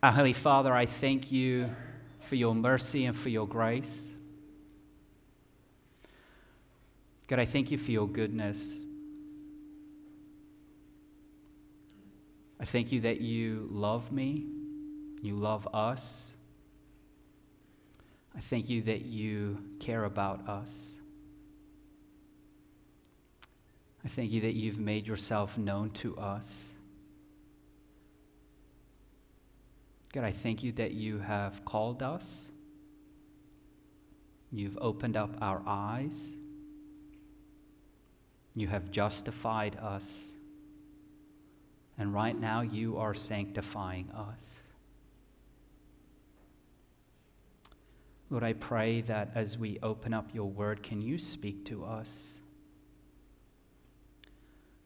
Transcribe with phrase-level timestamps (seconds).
[0.00, 1.74] Our Holy Father, I thank you
[2.20, 4.08] for your mercy and for your grace.
[7.26, 8.80] God, I thank you for your goodness.
[12.60, 14.46] I thank you that you love me,
[15.20, 16.30] you love us.
[18.36, 20.92] I thank you that you care about us.
[24.04, 26.56] I thank you that you've made yourself known to us.
[30.12, 32.48] God, I thank you that you have called us.
[34.50, 36.32] You've opened up our eyes.
[38.54, 40.32] You have justified us.
[41.98, 44.56] And right now, you are sanctifying us.
[48.30, 52.38] Lord, I pray that as we open up your word, can you speak to us?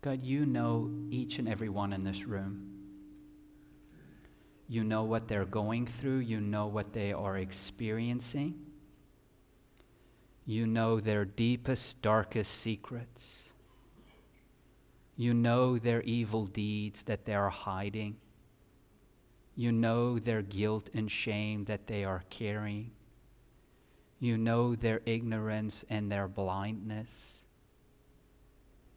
[0.00, 2.81] God, you know each and every one in this room.
[4.72, 8.54] You know what they're going through, you know what they are experiencing,
[10.46, 13.42] you know their deepest, darkest secrets.
[15.14, 18.16] You know their evil deeds that they are hiding.
[19.56, 22.92] You know their guilt and shame that they are carrying.
[24.20, 27.34] You know their ignorance and their blindness.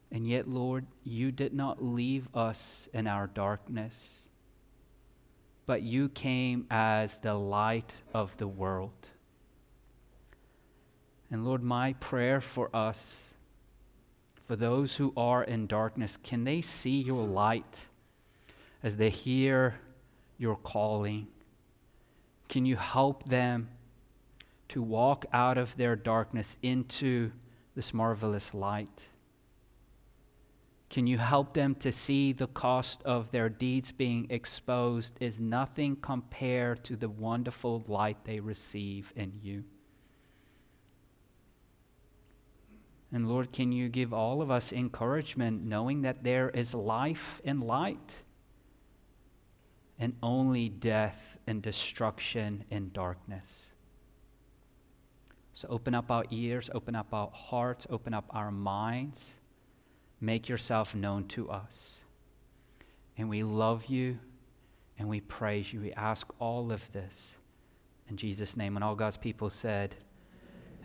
[0.10, 4.25] And yet, Lord, you did not leave us in our darkness,
[5.66, 9.10] but you came as the light of the world.
[11.32, 13.34] And Lord, my prayer for us,
[14.44, 17.88] for those who are in darkness, can they see your light
[18.84, 19.80] as they hear
[20.38, 21.28] your calling?
[22.48, 23.70] Can you help them
[24.68, 27.32] to walk out of their darkness into
[27.76, 29.06] this marvelous light?
[30.90, 35.96] Can you help them to see the cost of their deeds being exposed is nothing
[35.96, 39.64] compared to the wonderful light they receive in you?
[43.12, 47.62] And Lord, can you give all of us encouragement knowing that there is life in
[47.62, 48.24] light
[49.98, 53.68] and only death and destruction in darkness?
[55.54, 59.34] So open up our ears, open up our hearts, open up our minds.
[60.26, 62.00] Make yourself known to us.
[63.16, 64.18] And we love you
[64.98, 65.82] and we praise you.
[65.82, 67.36] We ask all of this
[68.10, 68.76] in Jesus' name.
[68.76, 69.94] And all God's people said,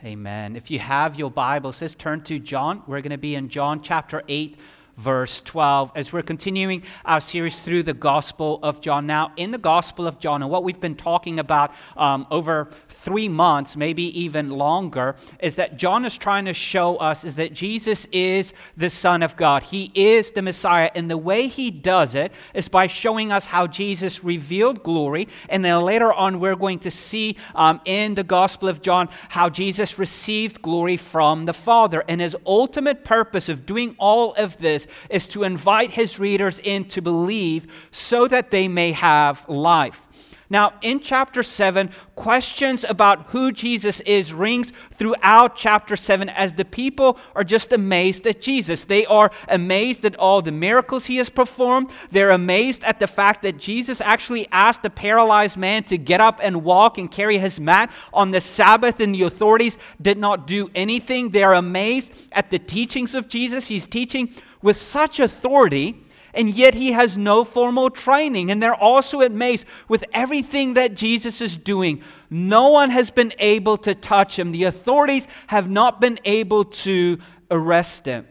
[0.05, 0.57] Amen.
[0.57, 2.83] If you have your Bibles, let's turn to John.
[2.87, 4.59] We're going to be in John chapter 8
[5.01, 9.07] verse 12, as we're continuing our series through the Gospel of John.
[9.07, 13.29] Now, in the Gospel of John, and what we've been talking about um, over three
[13.29, 18.07] months, maybe even longer, is that John is trying to show us is that Jesus
[18.13, 19.63] is the Son of God.
[19.63, 20.91] He is the Messiah.
[20.95, 25.29] And the way he does it is by showing us how Jesus revealed glory.
[25.49, 29.49] And then later on, we're going to see um, in the Gospel of John how
[29.49, 32.05] Jesus received glory from the Father.
[32.07, 36.85] And his ultimate purpose of doing all of this is to invite his readers in
[36.87, 40.07] to believe so that they may have life.
[40.53, 46.65] Now, in chapter 7, questions about who Jesus is rings throughout chapter 7 as the
[46.65, 48.83] people are just amazed at Jesus.
[48.83, 51.93] They are amazed at all the miracles he has performed.
[52.11, 56.41] They're amazed at the fact that Jesus actually asked the paralyzed man to get up
[56.43, 60.69] and walk and carry his mat on the Sabbath, and the authorities did not do
[60.75, 61.31] anything.
[61.31, 63.69] They're amazed at the teachings of Jesus.
[63.69, 66.05] He's teaching with such authority
[66.35, 68.51] and yet he has no formal training.
[68.51, 72.03] And they're also amazed with everything that Jesus is doing.
[72.29, 77.19] No one has been able to touch him, the authorities have not been able to
[77.51, 78.27] arrest him.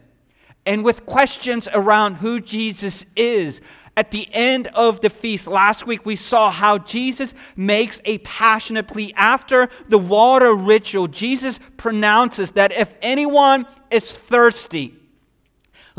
[0.66, 3.60] And with questions around who Jesus is,
[3.96, 8.88] at the end of the feast last week, we saw how Jesus makes a passionate
[8.88, 9.12] plea.
[9.16, 14.99] After the water ritual, Jesus pronounces that if anyone is thirsty,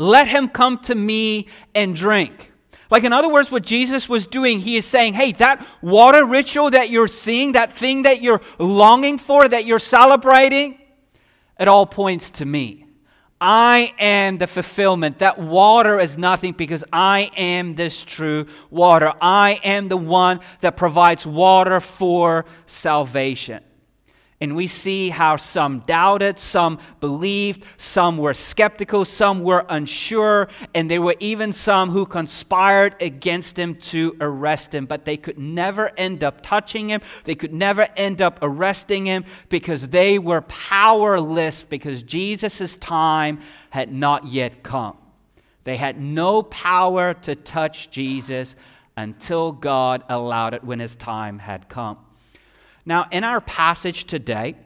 [0.02, 2.52] let him come to me and drink.
[2.90, 6.70] Like, in other words, what Jesus was doing, he is saying, hey, that water ritual
[6.70, 10.78] that you're seeing, that thing that you're longing for, that you're celebrating,
[11.58, 12.84] it all points to me.
[13.40, 15.20] I am the fulfillment.
[15.20, 19.12] That water is nothing because I am this true water.
[19.20, 23.64] I am the one that provides water for salvation.
[24.42, 30.90] And we see how some doubted, some believed, some were skeptical, some were unsure, and
[30.90, 34.86] there were even some who conspired against him to arrest him.
[34.86, 39.24] But they could never end up touching him, they could never end up arresting him
[39.48, 43.38] because they were powerless because Jesus' time
[43.70, 44.96] had not yet come.
[45.62, 48.56] They had no power to touch Jesus
[48.96, 51.98] until God allowed it when his time had come.
[52.84, 54.56] Now, in our passage today,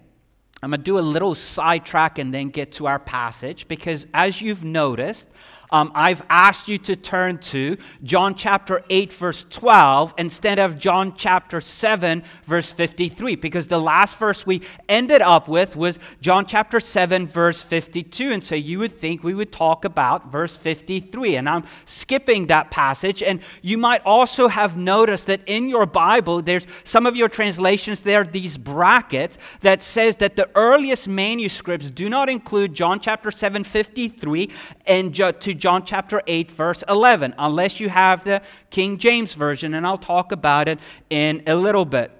[0.62, 4.40] I'm going to do a little sidetrack and then get to our passage because, as
[4.40, 5.28] you've noticed,
[5.70, 11.14] um, I've asked you to turn to John chapter 8, verse 12, instead of John
[11.16, 16.78] chapter 7, verse 53, because the last verse we ended up with was John chapter
[16.78, 18.30] 7, verse 52.
[18.30, 21.36] And so you would think we would talk about verse 53.
[21.36, 23.22] And I'm skipping that passage.
[23.22, 28.00] And you might also have noticed that in your Bible, there's some of your translations,
[28.00, 33.30] there are these brackets that says that the earliest manuscripts do not include John chapter
[33.30, 34.50] 7, 53
[34.86, 39.86] and to John chapter 8, verse 11, unless you have the King James Version, and
[39.86, 40.78] I'll talk about it
[41.10, 42.12] in a little bit.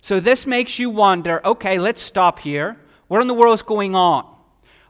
[0.00, 2.78] So this makes you wonder okay, let's stop here.
[3.08, 4.29] What in the world is going on?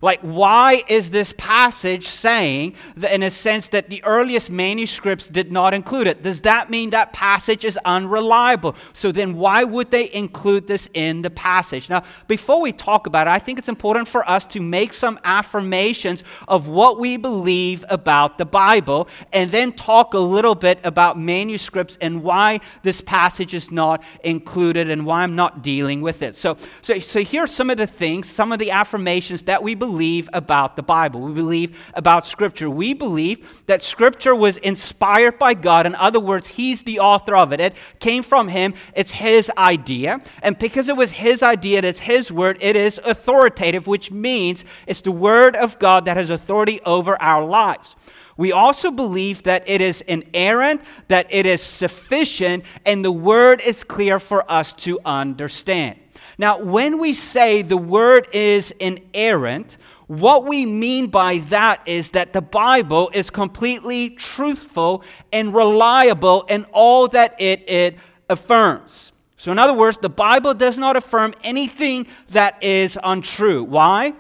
[0.02, 5.52] Like, why is this passage saying, that in a sense, that the earliest manuscripts did
[5.52, 6.22] not include it?
[6.22, 8.76] Does that mean that passage is unreliable?
[8.94, 11.90] So then, why would they include this in the passage?
[11.90, 15.20] Now, before we talk about it, I think it's important for us to make some
[15.22, 21.18] affirmations of what we believe about the Bible, and then talk a little bit about
[21.18, 26.36] manuscripts and why this passage is not included and why I'm not dealing with it.
[26.36, 29.74] So, so, so here are some of the things, some of the affirmations that we
[29.74, 31.20] believe believe about the Bible.
[31.20, 32.70] We believe about Scripture.
[32.70, 35.84] We believe that Scripture was inspired by God.
[35.84, 37.58] In other words, He's the author of it.
[37.60, 40.20] It came from Him, it's His idea.
[40.42, 45.00] And because it was His idea, it's His word, it is authoritative, which means it's
[45.00, 47.96] the Word of God that has authority over our lives.
[48.36, 53.84] We also believe that it is inerrant, that it is sufficient, and the word is
[53.84, 55.99] clear for us to understand.
[56.38, 62.32] Now, when we say the word is inerrant, what we mean by that is that
[62.32, 67.96] the Bible is completely truthful and reliable in all that it, it
[68.28, 69.12] affirms.
[69.36, 73.64] So, in other words, the Bible does not affirm anything that is untrue.
[73.64, 74.14] Why?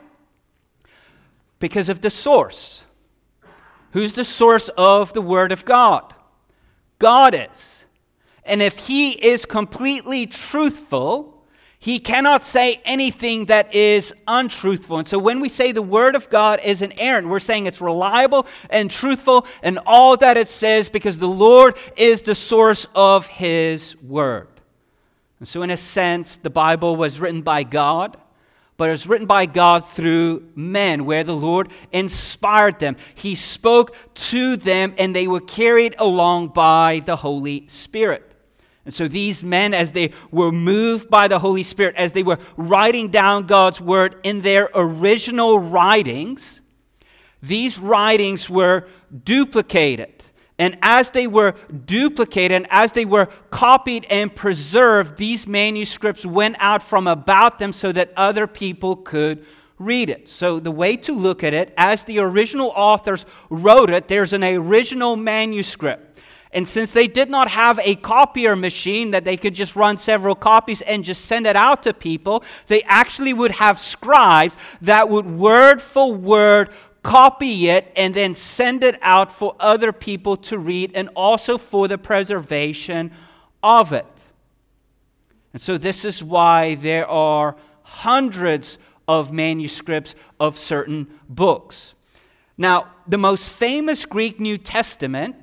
[1.58, 2.86] Because of the source.
[3.92, 6.14] Who's the source of the Word of God?
[6.98, 7.84] God is.
[8.44, 11.29] And if He is completely truthful,
[11.82, 14.98] he cannot say anything that is untruthful.
[14.98, 18.46] And so when we say the Word of God is inerrant, we're saying it's reliable
[18.68, 23.96] and truthful and all that it says because the Lord is the source of His
[24.02, 24.48] Word.
[25.38, 28.18] And so, in a sense, the Bible was written by God,
[28.76, 32.98] but it was written by God through men, where the Lord inspired them.
[33.14, 38.29] He spoke to them, and they were carried along by the Holy Spirit.
[38.84, 42.38] And so these men, as they were moved by the Holy Spirit, as they were
[42.56, 46.60] writing down God's word in their original writings,
[47.42, 48.86] these writings were
[49.24, 50.12] duplicated.
[50.58, 51.54] And as they were
[51.86, 57.72] duplicated and as they were copied and preserved, these manuscripts went out from about them
[57.72, 59.44] so that other people could
[59.78, 60.28] read it.
[60.28, 64.44] So, the way to look at it, as the original authors wrote it, there's an
[64.44, 66.09] original manuscript.
[66.52, 70.34] And since they did not have a copier machine that they could just run several
[70.34, 75.26] copies and just send it out to people, they actually would have scribes that would
[75.26, 76.70] word for word
[77.02, 81.88] copy it and then send it out for other people to read and also for
[81.88, 83.10] the preservation
[83.62, 84.06] of it.
[85.52, 88.78] And so, this is why there are hundreds
[89.08, 91.94] of manuscripts of certain books.
[92.56, 95.34] Now, the most famous Greek New Testament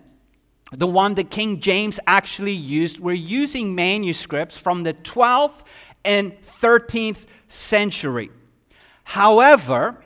[0.71, 5.63] the one that King James actually used, were using manuscripts from the 12th
[6.03, 8.29] and 13th century.
[9.03, 10.03] However,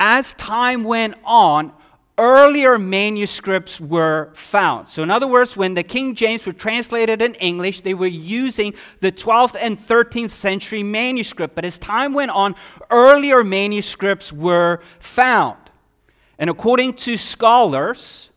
[0.00, 1.72] as time went on,
[2.18, 4.88] earlier manuscripts were found.
[4.88, 8.74] So, in other words, when the King James were translated in English, they were using
[9.00, 11.54] the 12th and 13th century manuscript.
[11.54, 12.54] But as time went on,
[12.90, 15.58] earlier manuscripts were found.
[16.38, 18.30] And according to scholars,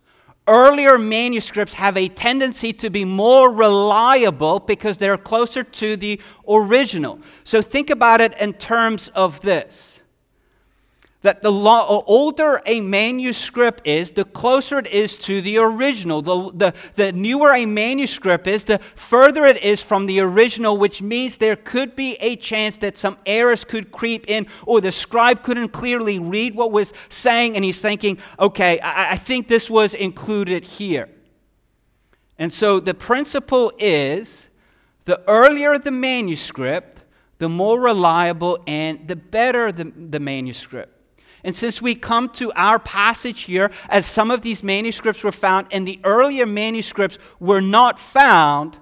[0.50, 7.20] earlier manuscripts have a tendency to be more reliable because they're closer to the original.
[7.44, 9.99] So think about it in terms of this
[11.22, 16.22] that the older a manuscript is, the closer it is to the original.
[16.22, 21.02] The, the, the newer a manuscript is, the further it is from the original, which
[21.02, 25.44] means there could be a chance that some errors could creep in, or the scribe
[25.44, 29.94] couldn't clearly read what was saying, and he's thinking, okay, I, I think this was
[29.94, 31.10] included here.
[32.38, 34.48] And so the principle is
[35.04, 37.04] the earlier the manuscript,
[37.40, 40.99] the more reliable and the better the, the manuscript.
[41.44, 45.68] And since we come to our passage here, as some of these manuscripts were found
[45.72, 48.78] and the earlier manuscripts were not found,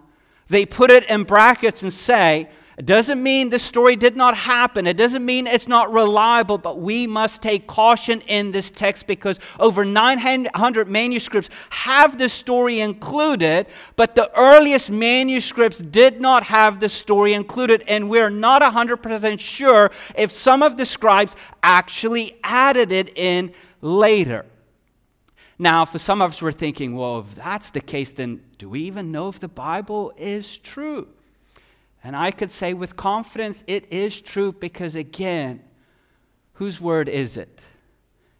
[0.47, 4.85] they put it in brackets and say, it doesn't mean the story did not happen.
[4.85, 9.39] It doesn't mean it's not reliable, but we must take caution in this text because
[9.59, 13.65] over 900 manuscripts have the story included,
[13.95, 19.89] but the earliest manuscripts did not have the story included, and we're not 100% sure
[20.15, 24.45] if some of the scribes actually added it in later.
[25.57, 28.81] Now, for some of us, we're thinking, well, if that's the case, then do we
[28.81, 31.07] even know if the Bible is true?
[32.07, 35.61] And I could say with confidence it is true because, again,
[36.53, 37.59] whose word is it?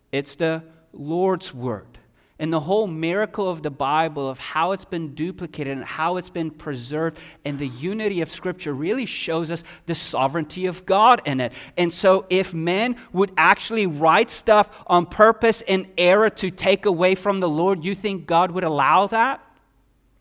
[0.10, 1.98] It's the Lord's word.
[2.40, 6.30] And the whole miracle of the Bible, of how it's been duplicated and how it's
[6.30, 11.42] been preserved, and the unity of Scripture really shows us the sovereignty of God in
[11.42, 11.52] it.
[11.76, 17.16] And so, if men would actually write stuff on purpose in error to take away
[17.16, 19.42] from the Lord, you think God would allow that?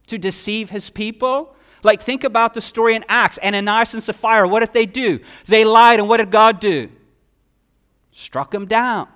[0.08, 1.52] To deceive his people?
[1.82, 4.48] Like, think about the story in Acts Ananias and Sapphira.
[4.48, 5.20] What did they do?
[5.46, 6.90] They lied, and what did God do?
[8.12, 9.08] Struck them down.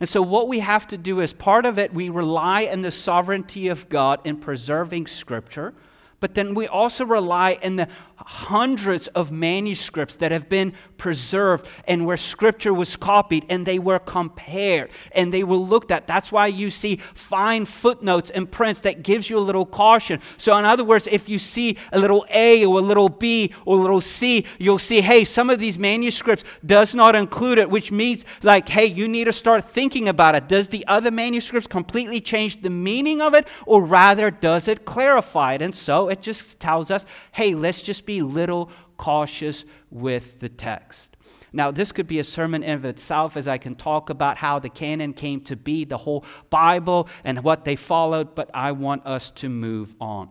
[0.00, 2.92] And so, what we have to do is part of it, we rely on the
[2.92, 5.74] sovereignty of God in preserving Scripture.
[6.20, 12.04] But then we also rely in the hundreds of manuscripts that have been preserved and
[12.04, 16.08] where scripture was copied and they were compared and they were looked at.
[16.08, 20.20] That's why you see fine footnotes and prints that gives you a little caution.
[20.36, 23.78] So in other words, if you see a little A or a little B or
[23.78, 27.92] a little C, you'll see, hey, some of these manuscripts does not include it, which
[27.92, 30.48] means like, hey, you need to start thinking about it.
[30.48, 35.54] Does the other manuscripts completely change the meaning of it or rather does it clarify
[35.54, 35.62] it?
[35.62, 41.16] And so it just tells us, hey, let's just be little cautious with the text.
[41.52, 44.58] Now, this could be a sermon in of itself as I can talk about how
[44.58, 49.06] the canon came to be, the whole Bible, and what they followed, but I want
[49.06, 50.30] us to move on.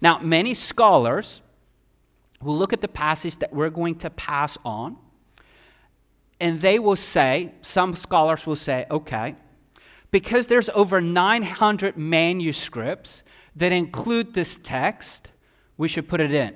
[0.00, 1.42] Now, many scholars
[2.42, 4.96] will look at the passage that we're going to pass on,
[6.40, 9.36] and they will say, some scholars will say, okay,
[10.10, 13.22] because there's over 900 manuscripts
[13.56, 15.32] that include this text,
[15.76, 16.54] we should put it in.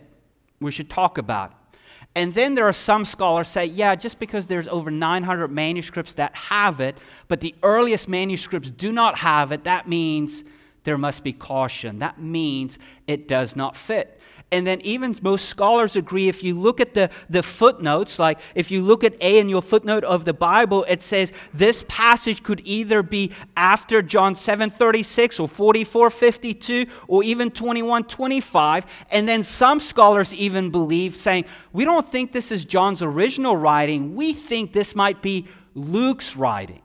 [0.60, 1.56] We should talk about it.
[2.14, 6.34] And then there are some scholars say, yeah, just because there's over 900 manuscripts that
[6.34, 10.42] have it, but the earliest manuscripts do not have it, that means
[10.84, 12.00] there must be caution.
[12.00, 14.19] That means it does not fit.
[14.52, 18.70] And then, even most scholars agree if you look at the, the footnotes, like if
[18.70, 22.60] you look at A in your footnote of the Bible, it says this passage could
[22.64, 28.86] either be after John 7 36 or 44 52 or even 21 25.
[29.10, 34.16] And then some scholars even believe, saying, we don't think this is John's original writing,
[34.16, 36.82] we think this might be Luke's writing.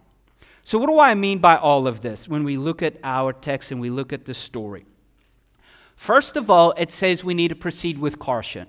[0.62, 3.72] So, what do I mean by all of this when we look at our text
[3.72, 4.86] and we look at the story?
[5.96, 8.68] First of all, it says we need to proceed with caution.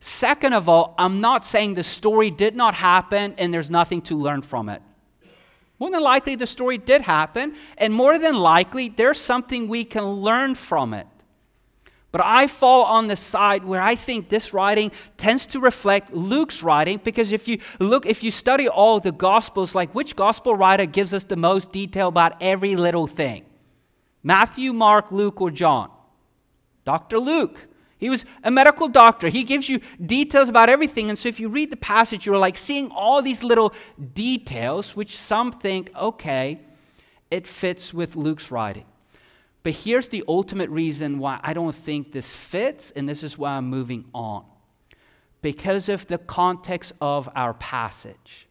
[0.00, 4.18] Second of all, I'm not saying the story did not happen and there's nothing to
[4.18, 4.82] learn from it.
[5.78, 10.04] More than likely, the story did happen, and more than likely, there's something we can
[10.04, 11.08] learn from it.
[12.12, 16.62] But I fall on the side where I think this writing tends to reflect Luke's
[16.62, 20.84] writing because if you look, if you study all the Gospels, like which Gospel writer
[20.84, 23.44] gives us the most detail about every little thing?
[24.22, 25.90] Matthew, Mark, Luke, or John?
[26.84, 27.18] Dr.
[27.18, 27.68] Luke.
[27.98, 29.28] He was a medical doctor.
[29.28, 31.08] He gives you details about everything.
[31.08, 33.72] And so if you read the passage, you're like seeing all these little
[34.12, 36.60] details, which some think, okay,
[37.30, 38.86] it fits with Luke's writing.
[39.62, 43.52] But here's the ultimate reason why I don't think this fits, and this is why
[43.52, 44.44] I'm moving on.
[45.40, 48.48] Because of the context of our passage.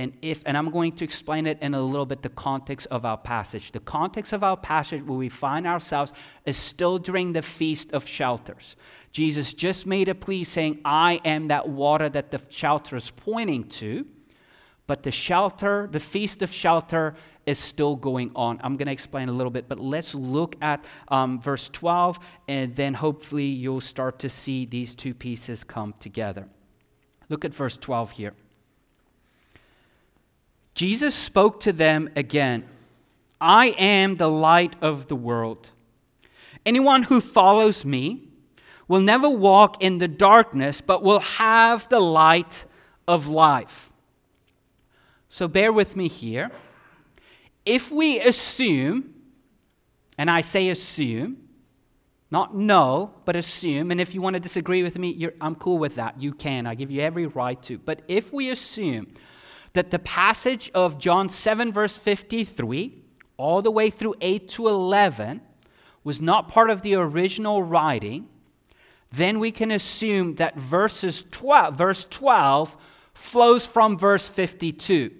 [0.00, 3.04] And if and I'm going to explain it in a little bit the context of
[3.04, 3.72] our passage.
[3.72, 6.14] The context of our passage where we find ourselves
[6.46, 8.76] is still during the feast of shelters.
[9.12, 13.64] Jesus just made a plea saying, "I am that water that the shelter is pointing
[13.80, 14.06] to."
[14.86, 17.14] But the shelter, the feast of shelter,
[17.44, 18.58] is still going on.
[18.64, 22.74] I'm going to explain a little bit, but let's look at um, verse 12, and
[22.74, 26.48] then hopefully you'll start to see these two pieces come together.
[27.28, 28.34] Look at verse 12 here.
[30.74, 32.64] Jesus spoke to them again
[33.40, 35.70] I am the light of the world.
[36.66, 38.28] Anyone who follows me
[38.86, 42.64] will never walk in the darkness, but will have the light
[43.08, 43.92] of life.
[45.28, 46.50] So bear with me here.
[47.64, 49.14] If we assume,
[50.18, 51.48] and I say assume,
[52.30, 55.94] not know, but assume, and if you want to disagree with me, I'm cool with
[55.94, 56.20] that.
[56.20, 56.66] You can.
[56.66, 57.78] I give you every right to.
[57.78, 59.06] But if we assume
[59.72, 63.02] that the passage of John 7, verse 53,
[63.36, 65.40] all the way through 8 to 11,
[66.02, 68.28] was not part of the original writing,
[69.12, 72.76] then we can assume that verses 12, verse 12
[73.12, 75.10] flows from verse 52.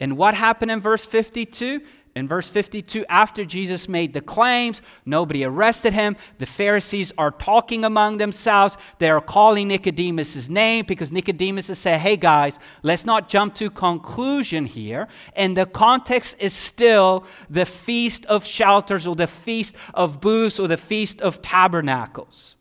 [0.00, 1.82] And what happened in verse 52?
[2.14, 6.14] In verse 52, after Jesus made the claims, nobody arrested him.
[6.36, 8.76] The Pharisees are talking among themselves.
[8.98, 13.70] They are calling Nicodemus' name because Nicodemus is saying, hey guys, let's not jump to
[13.70, 15.08] conclusion here.
[15.34, 20.68] And the context is still the Feast of Shelters or the Feast of Booths or
[20.68, 22.56] the Feast of Tabernacles.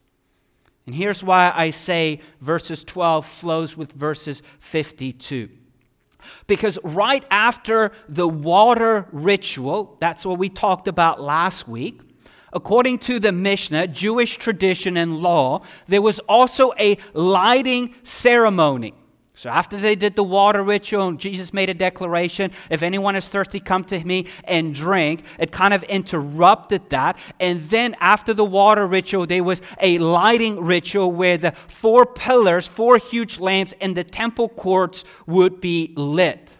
[0.86, 5.50] And here's why I say verses 12 flows with verses 52.
[6.47, 12.01] Because right after the water ritual, that's what we talked about last week,
[12.53, 18.93] according to the Mishnah, Jewish tradition and law, there was also a lighting ceremony.
[19.41, 23.60] So after they did the water ritual, Jesus made a declaration if anyone is thirsty,
[23.60, 25.24] come to me and drink.
[25.39, 27.17] It kind of interrupted that.
[27.39, 32.67] And then after the water ritual, there was a lighting ritual where the four pillars,
[32.67, 36.60] four huge lamps in the temple courts would be lit.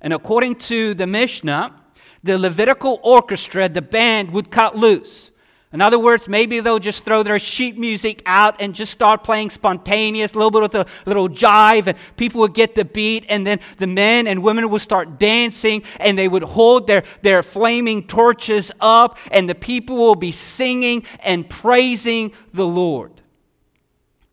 [0.00, 1.76] And according to the Mishnah,
[2.24, 5.31] the Levitical orchestra, the band, would cut loose.
[5.72, 9.48] In other words, maybe they'll just throw their sheet music out and just start playing
[9.48, 13.46] spontaneous, a little bit of a little jive, and people would get the beat, and
[13.46, 18.06] then the men and women would start dancing, and they would hold their, their flaming
[18.06, 23.22] torches up, and the people will be singing and praising the Lord.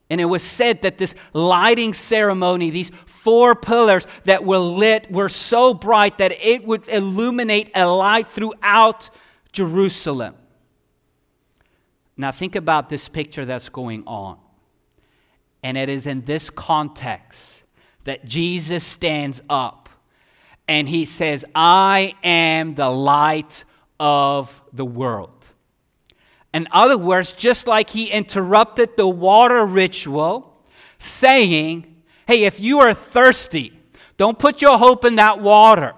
[0.10, 5.30] And it was said that this lighting ceremony, these four pillars that were lit, were
[5.30, 9.10] so bright that it would illuminate a light throughout
[9.54, 10.36] Jerusalem.
[12.20, 14.40] Now, think about this picture that's going on.
[15.64, 17.64] And it is in this context
[18.04, 19.88] that Jesus stands up
[20.68, 23.64] and he says, I am the light
[24.02, 25.46] of the world.
[26.54, 30.62] In other words, just like he interrupted the water ritual,
[30.98, 33.72] saying, Hey, if you are thirsty,
[34.18, 35.94] don't put your hope in that water.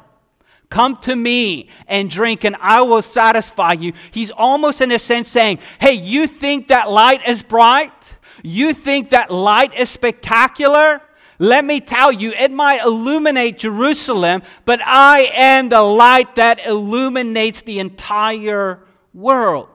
[0.71, 3.91] Come to me and drink, and I will satisfy you.
[4.09, 8.17] He's almost, in a sense, saying, Hey, you think that light is bright?
[8.41, 11.01] You think that light is spectacular?
[11.39, 17.63] Let me tell you, it might illuminate Jerusalem, but I am the light that illuminates
[17.63, 18.79] the entire
[19.13, 19.67] world.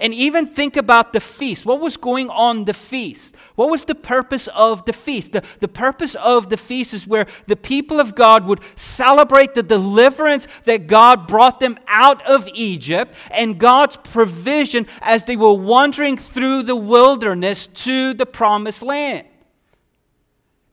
[0.00, 1.66] And even think about the feast.
[1.66, 3.34] What was going on the feast?
[3.54, 5.32] What was the purpose of the feast?
[5.32, 9.62] The, the purpose of the feast is where the people of God would celebrate the
[9.62, 16.16] deliverance that God brought them out of Egypt and God's provision as they were wandering
[16.16, 19.26] through the wilderness to the promised land.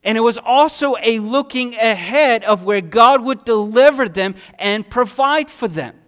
[0.02, 5.50] And it was also a looking ahead of where God would deliver them and provide
[5.50, 5.99] for them.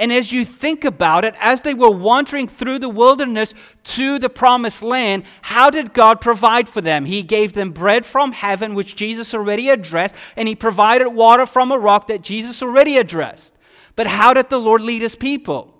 [0.00, 3.52] And as you think about it, as they were wandering through the wilderness
[3.84, 7.04] to the promised land, how did God provide for them?
[7.04, 11.70] He gave them bread from heaven, which Jesus already addressed, and He provided water from
[11.70, 13.54] a rock that Jesus already addressed.
[13.94, 15.76] But how did the Lord lead His people?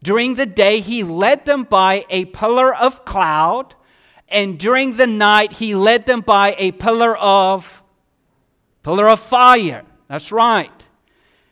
[0.00, 3.74] During the day, He led them by a pillar of cloud,
[4.28, 7.82] and during the night, He led them by a pillar of
[8.84, 9.82] pillar of fire.
[10.06, 10.79] That's right.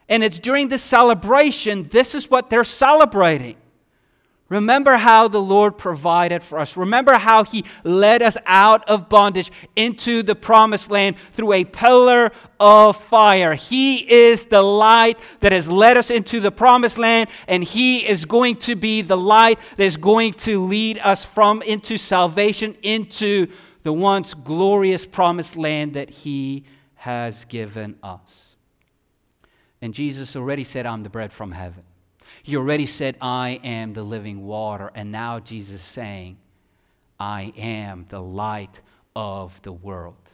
[0.08, 3.56] And it's during this celebration, this is what they're celebrating.
[4.48, 6.74] Remember how the Lord provided for us.
[6.74, 12.32] Remember how He led us out of bondage into the promised land through a pillar
[12.58, 13.52] of fire.
[13.52, 18.24] He is the light that has led us into the promised land, and He is
[18.24, 23.48] going to be the light that is going to lead us from into salvation, into
[23.82, 28.56] the once glorious promised land that He has given us.
[29.80, 31.84] And Jesus already said, I'm the bread from heaven.
[32.42, 34.90] He already said, I am the living water.
[34.94, 36.38] And now Jesus is saying,
[37.18, 38.80] I am the light
[39.14, 40.32] of the world.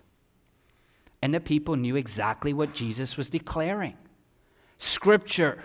[1.22, 3.96] And the people knew exactly what Jesus was declaring.
[4.78, 5.62] Scripture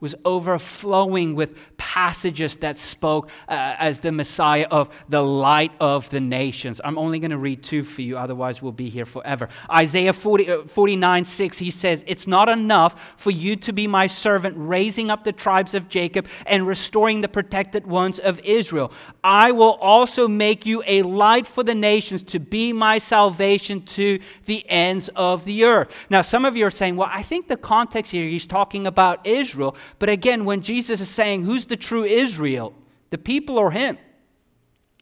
[0.00, 6.20] was overflowing with passages that spoke uh, as the Messiah of the light of the
[6.20, 6.80] nations.
[6.82, 9.48] I'm only going to read two for you, otherwise, we'll be here forever.
[9.70, 14.06] Isaiah 40, uh, 49 6, he says, It's not enough for you to be my
[14.06, 18.92] servant, raising up the tribes of Jacob and restoring the protected ones of Israel.
[19.22, 24.18] I will also make you a light for the nations to be my salvation to
[24.46, 26.06] the ends of the earth.
[26.10, 29.26] Now, some of you are saying, Well, I think the context here, he's talking about
[29.26, 29.76] Israel.
[29.98, 32.74] But again, when Jesus is saying, Who's the true Israel?
[33.10, 33.98] The people or Him?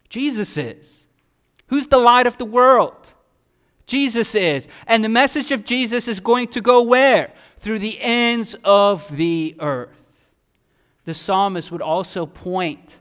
[0.09, 1.05] Jesus is.
[1.67, 3.13] Who's the light of the world?
[3.85, 4.67] Jesus is.
[4.87, 7.33] And the message of Jesus is going to go where?
[7.59, 10.29] Through the ends of the earth.
[11.05, 12.98] The psalmist would also point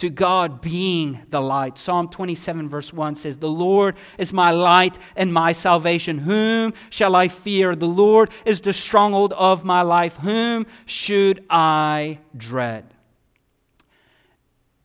[0.00, 1.76] to God being the light.
[1.76, 6.16] Psalm 27, verse 1 says, The Lord is my light and my salvation.
[6.16, 7.76] Whom shall I fear?
[7.76, 10.16] The Lord is the stronghold of my life.
[10.16, 12.94] Whom should I dread?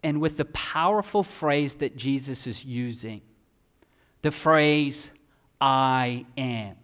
[0.03, 3.21] And with the powerful phrase that Jesus is using,
[4.21, 5.11] the phrase,
[5.61, 6.75] I am,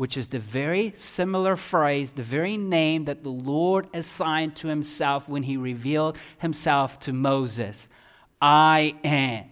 [0.00, 5.28] which is the very similar phrase, the very name that the Lord assigned to himself
[5.28, 7.86] when he revealed himself to Moses.
[8.40, 9.44] I am.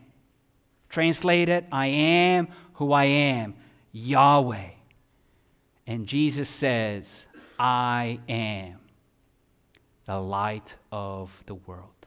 [0.89, 3.57] Translated, I am who I am,
[3.93, 4.71] Yahweh.
[5.87, 7.27] And Jesus says,
[7.59, 8.79] I am
[10.07, 12.07] the light of the world.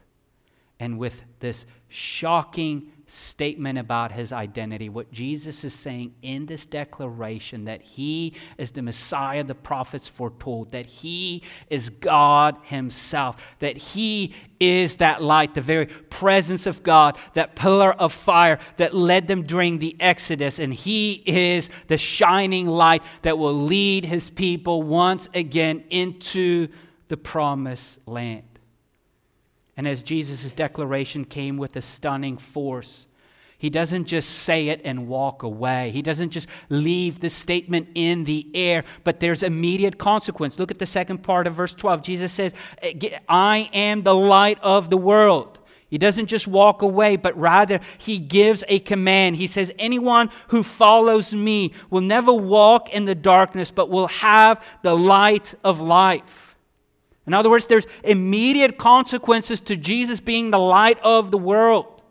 [0.79, 7.65] And with this shocking statement about his identity, what Jesus is saying in this declaration
[7.65, 14.33] that he is the Messiah the prophets foretold, that he is God himself, that he
[14.59, 19.43] is that light, the very presence of God, that pillar of fire that led them
[19.43, 25.27] during the Exodus, and he is the shining light that will lead his people once
[25.33, 26.69] again into
[27.09, 28.50] the promised land.
[29.77, 33.07] And as Jesus' declaration came with a stunning force,
[33.57, 35.91] he doesn't just say it and walk away.
[35.91, 40.57] He doesn't just leave the statement in the air, but there's immediate consequence.
[40.57, 42.01] Look at the second part of verse 12.
[42.01, 45.59] Jesus says, eh, I am the light of the world.
[45.91, 49.35] He doesn't just walk away, but rather he gives a command.
[49.35, 54.65] He says, Anyone who follows me will never walk in the darkness, but will have
[54.83, 56.50] the light of life.
[57.31, 62.01] In other words, there's immediate consequences to Jesus being the light of the world.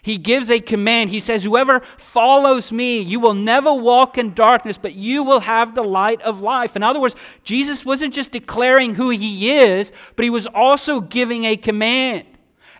[0.00, 1.10] He gives a command.
[1.10, 5.74] He says, Whoever follows me, you will never walk in darkness, but you will have
[5.74, 6.76] the light of life.
[6.76, 11.44] In other words, Jesus wasn't just declaring who he is, but he was also giving
[11.44, 12.24] a command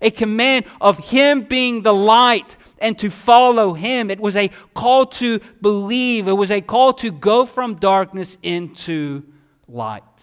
[0.01, 4.11] a command of him being the light and to follow him.
[4.11, 9.23] It was a call to believe, it was a call to go from darkness into
[9.69, 10.14] light.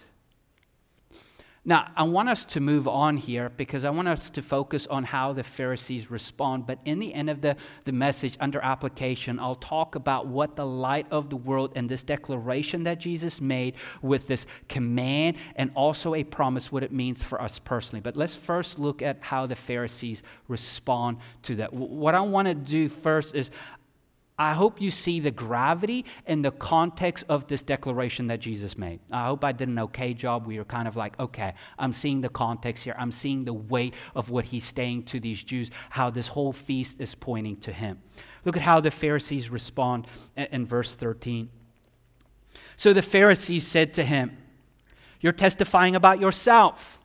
[1.64, 5.04] Now, I want us to move on here because I want us to focus on
[5.04, 6.66] how the Pharisees respond.
[6.66, 10.66] But in the end of the, the message, under application, I'll talk about what the
[10.66, 16.16] light of the world and this declaration that Jesus made with this command and also
[16.16, 18.00] a promise, what it means for us personally.
[18.00, 21.72] But let's first look at how the Pharisees respond to that.
[21.72, 23.52] What I want to do first is
[24.42, 28.98] I hope you see the gravity and the context of this declaration that Jesus made.
[29.12, 30.48] I hope I did an okay job.
[30.48, 32.96] We were kind of like, okay, I'm seeing the context here.
[32.98, 37.00] I'm seeing the weight of what he's saying to these Jews, how this whole feast
[37.00, 38.00] is pointing to him.
[38.44, 41.48] Look at how the Pharisees respond in verse 13.
[42.74, 44.36] So the Pharisees said to him,
[45.20, 46.98] You're testifying about yourself.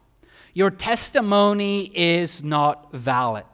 [0.55, 3.45] Your testimony is not valid.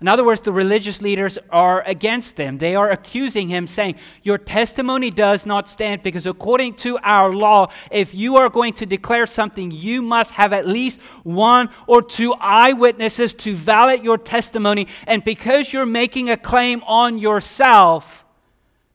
[0.00, 2.58] In other words, the religious leaders are against him.
[2.58, 7.68] They are accusing him, saying, Your testimony does not stand because, according to our law,
[7.92, 12.34] if you are going to declare something, you must have at least one or two
[12.34, 14.88] eyewitnesses to validate your testimony.
[15.06, 18.24] And because you're making a claim on yourself,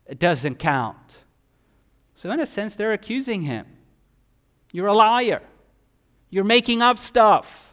[0.05, 0.97] it doesn't count.
[2.13, 3.65] So, in a sense, they're accusing him.
[4.73, 5.41] You're a liar,
[6.29, 7.68] you're making up stuff.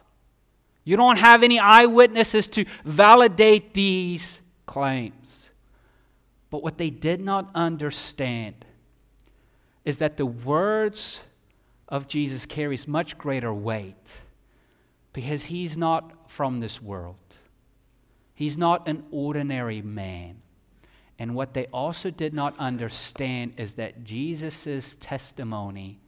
[0.87, 5.49] You don't have any eyewitnesses to validate these claims.
[6.49, 8.63] But what they did not understand
[9.83, 11.23] is that the words
[11.89, 14.21] of Jesus carries much greater weight
[15.11, 17.35] because he's not from this world.
[18.33, 20.37] He's not an ordinary man.
[21.19, 25.99] And what they also did not understand is that Jesus' testimony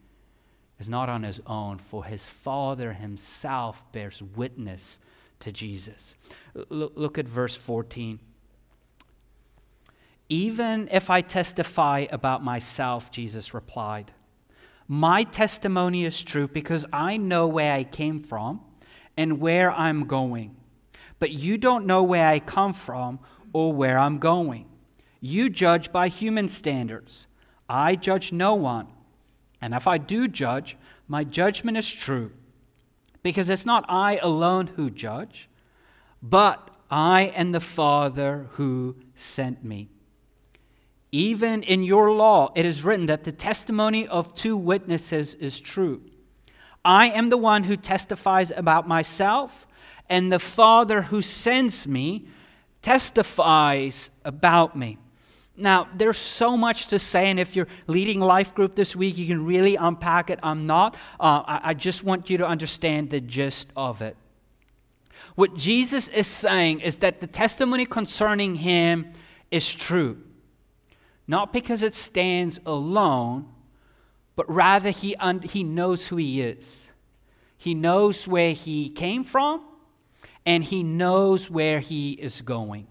[0.80, 5.00] is not on his own, for his Father himself bears witness
[5.42, 6.15] to Jesus.
[6.70, 8.20] Look, look at verse 14.
[10.30, 14.12] Even if I testify about myself, Jesus replied,
[14.92, 18.62] my testimony is true because I know where I came from
[19.15, 20.56] and where I'm going.
[21.20, 23.20] But you don't know where I come from
[23.54, 24.65] or where I'm going.
[25.22, 27.28] You judge by human standards.
[27.70, 28.88] I judge no one.
[29.62, 32.32] And if I do judge, my judgment is true,
[33.24, 35.50] because it's not I alone who judge,
[36.22, 39.89] but I and the Father who sent me.
[41.12, 46.02] Even in your law, it is written that the testimony of two witnesses is true.
[46.86, 49.67] I am the one who testifies about myself,
[50.08, 52.28] and the Father who sends me
[52.82, 54.98] testifies about me.
[55.60, 59.28] Now, there's so much to say, and if you're leading life group this week, you
[59.28, 60.39] can really unpack it.
[60.41, 60.95] I'm not.
[61.19, 64.15] Uh, I, I just want you to understand the gist of it.
[65.36, 69.12] What Jesus is saying is that the testimony concerning him
[69.52, 70.17] is true,
[71.28, 73.48] not because it stands alone,
[74.36, 76.88] but rather he, un- he knows who he is.
[77.58, 79.63] He knows where he came from,
[80.45, 82.88] and he knows where he is going.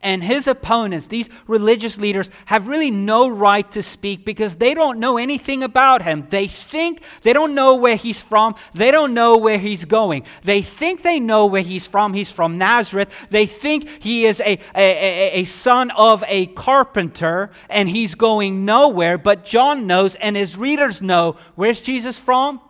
[0.00, 5.00] And his opponents, these religious leaders, have really no right to speak because they don't
[5.00, 6.28] know anything about him.
[6.30, 8.54] They think they don't know where he's from.
[8.74, 10.24] They don't know where he's going.
[10.44, 12.14] They think they know where he's from.
[12.14, 13.10] He's from Nazareth.
[13.30, 18.64] They think he is a, a, a, a son of a carpenter and he's going
[18.64, 19.18] nowhere.
[19.18, 22.60] But John knows and his readers know where's Jesus from?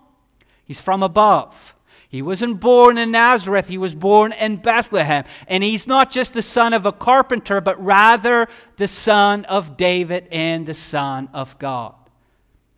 [0.65, 1.75] He's from above.
[2.09, 5.25] He wasn't born in Nazareth, he was born in Bethlehem.
[5.47, 10.27] And he's not just the son of a carpenter, but rather the son of David
[10.33, 11.95] and the son of God.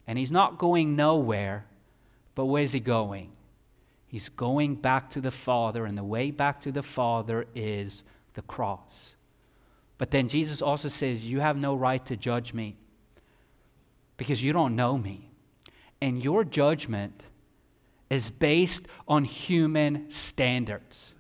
[0.07, 1.65] And he's not going nowhere,
[2.35, 3.31] but where's he going?
[4.09, 8.03] He's going back to the Father, and the way back to the Father is
[8.35, 9.15] the cross.
[9.99, 12.75] But then Jesus also says, You have no right to judge me
[14.17, 15.31] because you don't know me.
[16.01, 17.23] And your judgment
[18.11, 21.15] is based on human standards.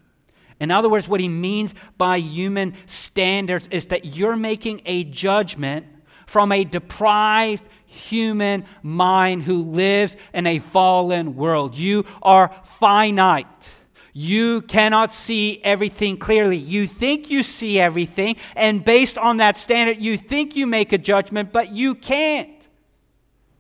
[0.59, 5.87] In other words, what he means by human standards is that you're making a judgment
[6.27, 11.77] from a deprived human mind who lives in a fallen world.
[11.77, 13.71] You are finite.
[14.13, 16.57] You cannot see everything clearly.
[16.57, 20.99] You think you see everything, and based on that standard, you think you make a
[20.99, 22.69] judgment, but you can't.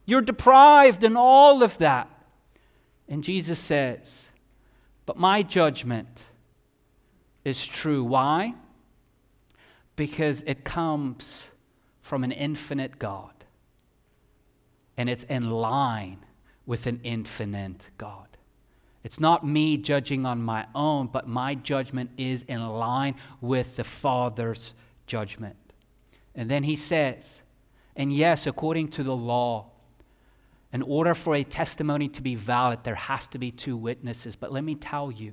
[0.06, 2.08] You're deprived in all of that.
[3.10, 4.28] And Jesus says,
[5.04, 6.26] But my judgment
[7.44, 8.04] is true.
[8.04, 8.54] Why?
[9.96, 11.50] Because it comes
[12.00, 13.32] from an infinite God.
[14.96, 16.24] And it's in line
[16.64, 18.28] with an infinite God.
[19.02, 23.84] It's not me judging on my own, but my judgment is in line with the
[23.84, 24.74] Father's
[25.06, 25.56] judgment.
[26.34, 27.42] And then he says,
[27.96, 29.69] and yes, according to the law,
[30.72, 34.36] in order for a testimony to be valid, there has to be two witnesses.
[34.36, 35.32] But let me tell you,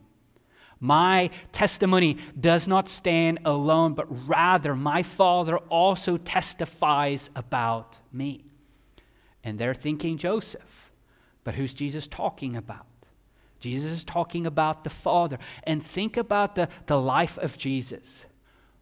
[0.79, 8.45] my testimony does not stand alone, but rather my Father also testifies about me.
[9.43, 10.91] And they're thinking Joseph.
[11.43, 12.85] But who's Jesus talking about?
[13.59, 15.39] Jesus is talking about the Father.
[15.63, 18.25] And think about the, the life of Jesus.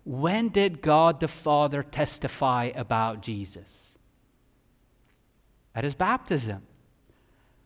[0.03, 3.94] When did God the Father testify about Jesus?
[5.75, 6.63] At his baptism.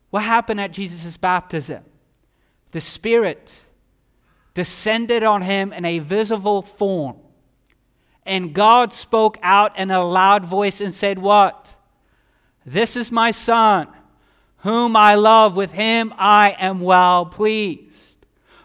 [0.09, 1.83] What happened at Jesus' baptism?
[2.71, 3.61] The Spirit
[4.53, 7.17] descended on him in a visible form.
[8.25, 11.75] And God spoke out in a loud voice and said, What?
[12.65, 13.87] This is my Son,
[14.57, 15.55] whom I love.
[15.55, 17.88] With him I am well pleased.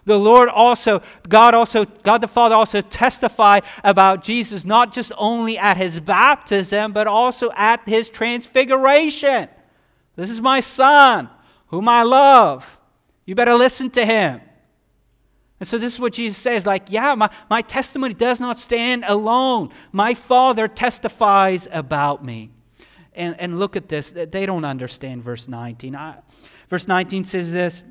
[0.05, 5.57] The Lord also, God also, God the Father also testified about Jesus, not just only
[5.57, 9.49] at his baptism, but also at his transfiguration.
[10.17, 11.31] This is my son,
[11.69, 12.79] whom I love.
[13.25, 14.41] You better listen to him.
[15.61, 19.05] And so this is what Jesus says like, yeah, my, my testimony does not stand
[19.07, 19.71] alone.
[19.93, 22.51] My Father testifies about me.
[23.15, 24.11] And, and look at this.
[24.11, 25.95] They don't understand verse 19.
[25.95, 26.17] I,
[26.69, 27.85] verse 19 says this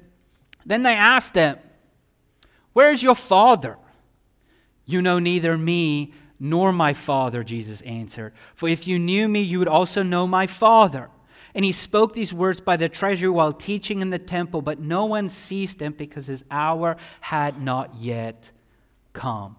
[0.66, 1.58] Then they asked him,
[2.74, 3.78] Where's your father?
[4.86, 8.34] You know neither me nor my father, Jesus answered.
[8.54, 11.10] For if you knew me, you would also know my father.
[11.56, 15.06] And he spoke these words by the treasury while teaching in the temple, but no
[15.06, 18.52] one seized him because his hour had not yet
[19.14, 19.56] come.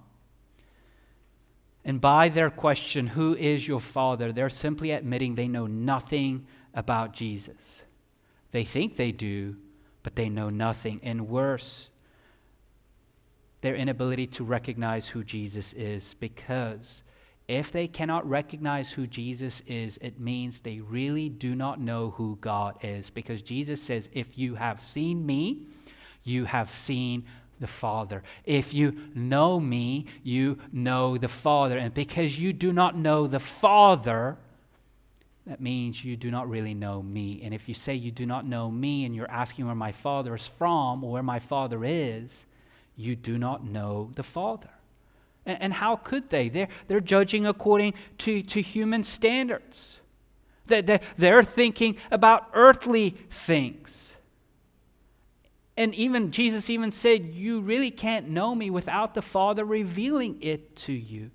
[1.84, 4.32] And by their question, Who is your father?
[4.32, 7.84] they're simply admitting they know nothing about Jesus.
[8.50, 9.56] They think they do,
[10.02, 11.00] but they know nothing.
[11.02, 11.90] And worse,
[13.64, 17.02] their inability to recognize who Jesus is because
[17.48, 22.36] if they cannot recognize who Jesus is, it means they really do not know who
[22.42, 23.08] God is.
[23.08, 25.62] Because Jesus says, If you have seen me,
[26.24, 27.24] you have seen
[27.58, 28.22] the Father.
[28.44, 31.78] If you know me, you know the Father.
[31.78, 34.36] And because you do not know the Father,
[35.46, 37.40] that means you do not really know me.
[37.42, 40.34] And if you say you do not know me and you're asking where my Father
[40.34, 42.44] is from or where my Father is,
[42.96, 44.70] you do not know the Father.
[45.46, 46.48] And, and how could they?
[46.48, 50.00] They're, they're judging according to, to human standards.
[50.66, 54.16] They're, they're thinking about earthly things.
[55.76, 60.76] And even Jesus even said, You really can't know me without the Father revealing it
[60.76, 61.30] to you.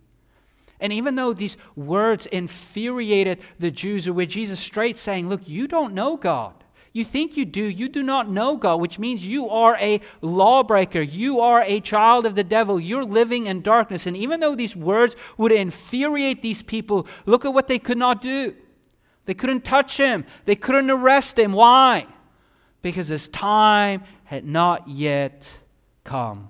[0.79, 5.93] And even though these words infuriated the Jews, where Jesus straight saying, Look, you don't
[5.93, 6.58] know God.
[6.91, 11.01] You think you do, you do not know God, which means you are a lawbreaker.
[11.01, 12.79] You are a child of the devil.
[12.79, 14.07] You're living in darkness.
[14.07, 18.21] And even though these words would infuriate these people, look at what they could not
[18.21, 18.55] do.
[19.25, 21.53] They couldn't touch him, they couldn't arrest him.
[21.53, 22.07] Why?
[22.81, 25.59] Because his time had not yet
[26.03, 26.49] come.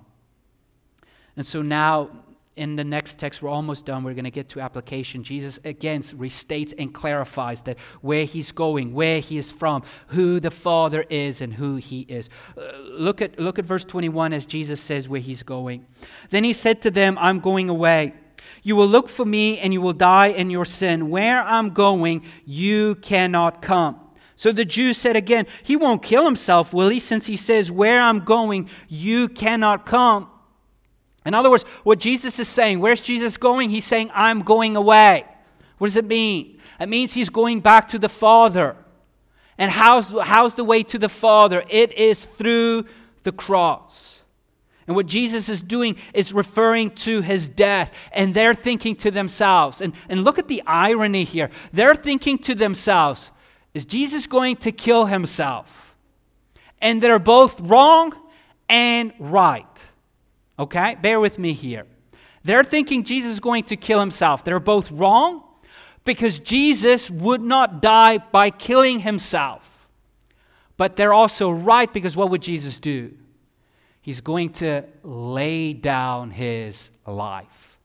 [1.36, 2.10] And so now
[2.56, 4.04] in the next text, we're almost done.
[4.04, 5.24] We're going to get to application.
[5.24, 10.52] Jesus again restates and clarifies that where he's going, where he is from, who the
[10.52, 12.30] Father is, and who he is.
[12.58, 15.86] Uh, look, at, look at verse 21 as Jesus says where he's going.
[16.32, 18.14] Then he said to them, I'm going away.
[18.64, 21.10] You will look for me and you will die in your sin.
[21.10, 24.00] Where I'm going, you cannot come.
[24.36, 27.00] So the Jews said again, He won't kill himself, will he?
[27.02, 30.30] Since he says, Where I'm going, you cannot come.
[31.30, 33.70] In other words, what Jesus is saying, where's Jesus going?
[33.70, 35.26] He's saying, I'm going away.
[35.78, 36.60] What does it mean?
[36.80, 38.76] It means he's going back to the Father.
[39.56, 41.64] And how's, how's the way to the Father?
[41.70, 42.86] It is through
[43.22, 44.24] the cross.
[44.88, 47.96] And what Jesus is doing is referring to his death.
[48.12, 51.52] And they're thinking to themselves, and, and look at the irony here.
[51.72, 53.32] They're thinking to themselves,
[53.76, 55.94] is Jesus going to kill himself?
[56.82, 58.16] And they're both wrong
[58.68, 59.89] and right.
[60.60, 60.96] Okay?
[61.02, 61.86] Bear with me here.
[62.44, 64.44] They're thinking Jesus is going to kill himself.
[64.44, 65.44] They're both wrong
[66.04, 69.88] because Jesus would not die by killing himself.
[70.78, 73.14] But they're also right because what would Jesus do?
[74.02, 77.78] He's going to lay down his life.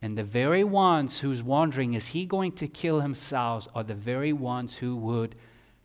[0.00, 4.32] And the very ones who's wondering, is he going to kill himself, are the very
[4.32, 5.34] ones who would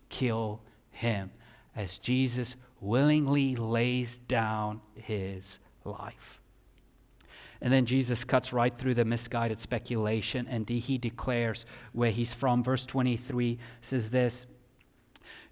[0.08, 0.60] kill
[0.92, 1.32] him,
[1.74, 6.40] as Jesus willingly lays down his life.
[7.60, 12.62] And then Jesus cuts right through the misguided speculation and he declares where he's from.
[12.62, 14.46] Verse 23 says this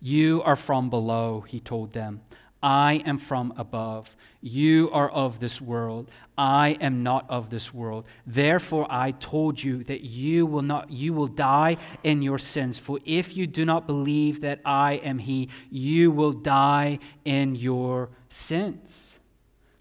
[0.00, 2.20] You are from below, he told them.
[2.62, 4.14] I am from above.
[4.40, 6.08] You are of this world.
[6.38, 8.04] I am not of this world.
[8.24, 12.78] Therefore I told you that you will not you will die in your sins.
[12.78, 18.10] For if you do not believe that I am he, you will die in your
[18.28, 19.11] sins.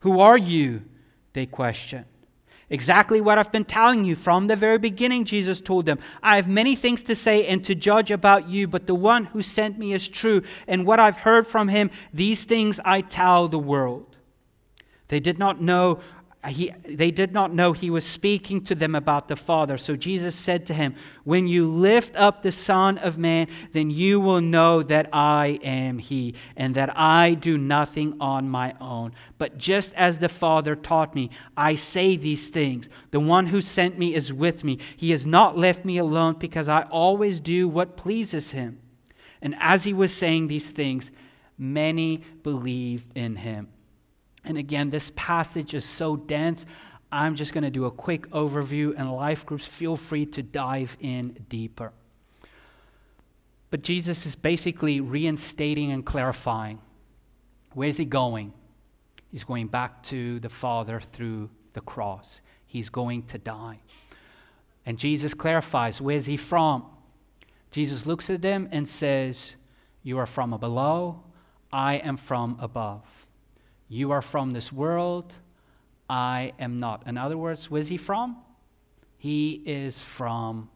[0.02, 0.84] Who are you?
[1.34, 2.06] They question.
[2.70, 6.00] Exactly what I've been telling you from the very beginning, Jesus told them.
[6.24, 9.42] I have many things to say and to judge about you, but the one who
[9.42, 13.60] sent me is true, and what I've heard from him, these things I tell the
[13.60, 14.16] world.
[15.10, 16.00] They did not know
[16.48, 19.78] he, they did not know he was speaking to them about the Father.
[19.78, 24.20] So Jesus said to him, When you lift up the Son of Man, then you
[24.20, 29.14] will know that I am he, and that I do nothing on my own.
[29.38, 32.90] But just as the Father taught me, I say these things.
[33.12, 34.80] The one who sent me is with me.
[34.98, 38.80] He has not left me alone because I always do what pleases him.
[39.44, 41.12] And as he was saying these things,
[41.56, 43.68] many believed in him.
[44.44, 46.66] And again, this passage is so dense.
[47.12, 50.98] I'm just going to do a quick overview, and life groups, feel free to dive
[51.00, 51.92] in deeper.
[53.70, 56.80] But Jesus is basically reinstating and clarifying.
[57.74, 58.54] Where's he going?
[59.32, 62.42] He's going back to the Father through the cross.
[62.66, 63.80] He's going to die.
[64.86, 66.86] And Jesus clarifies where's he from?
[67.70, 69.56] Jesus looks at them and says,
[70.04, 71.24] You are from below,
[71.72, 73.21] I am from above.
[73.92, 75.34] You are from this world,
[76.10, 77.06] I am not.
[77.08, 78.38] In other words, where's he from?
[79.18, 80.70] He is from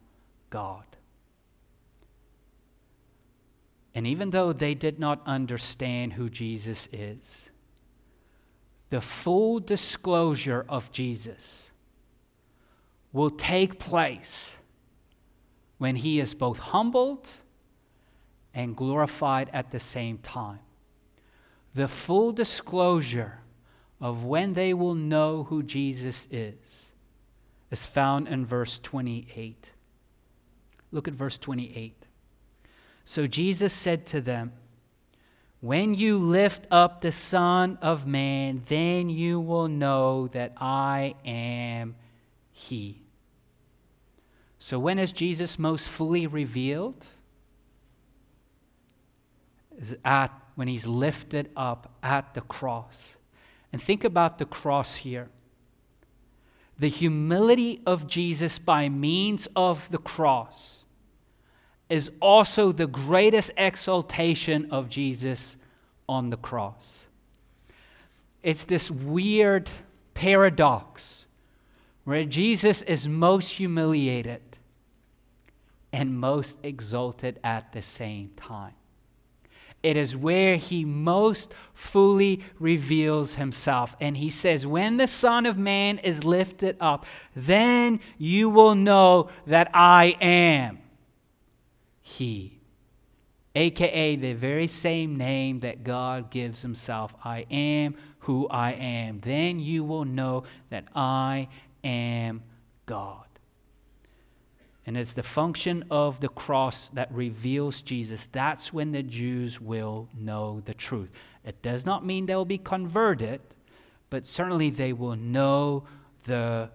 [0.49, 0.83] God.
[3.93, 7.49] And even though they did not understand who Jesus is,
[8.89, 11.71] the full disclosure of Jesus
[13.13, 14.57] will take place
[15.77, 17.29] when he is both humbled
[18.53, 20.59] and glorified at the same time
[21.75, 23.39] the full disclosure
[23.99, 26.93] of when they will know who Jesus is
[27.69, 29.71] is found in verse 28.
[30.91, 32.05] Look at verse 28.
[33.03, 34.53] So Jesus said to them,
[35.59, 41.95] When you lift up the Son of Man, then you will know that I am
[42.53, 43.01] He.
[44.57, 47.05] So when is Jesus most fully revealed?
[49.77, 53.15] Is at when he's lifted up at the cross.
[53.71, 55.29] And think about the cross here.
[56.79, 60.85] The humility of Jesus by means of the cross
[61.89, 65.55] is also the greatest exaltation of Jesus
[66.09, 67.05] on the cross.
[68.43, 69.69] It's this weird
[70.13, 71.25] paradox
[72.03, 74.41] where Jesus is most humiliated
[75.91, 78.73] and most exalted at the same time.
[79.85, 83.95] It is where he most fully reveals himself.
[84.01, 87.05] And he says, When the Son of Man is lifted up,
[87.35, 90.79] then you will know that I am
[92.01, 92.57] He.
[93.53, 99.19] AKA the very same name that God gives himself I am who I am.
[99.19, 101.47] Then you will know that I
[101.83, 102.41] am
[102.87, 103.24] God.
[104.85, 108.29] And it's the function of the cross that reveals Jesus.
[108.31, 111.09] That's when the Jews will know the truth.
[111.43, 113.41] It does not mean they'll be converted,
[114.11, 115.85] but certainly they will know
[116.25, 116.69] the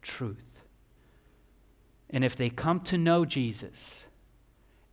[0.00, 0.62] truth.
[2.10, 4.06] And if they come to know Jesus,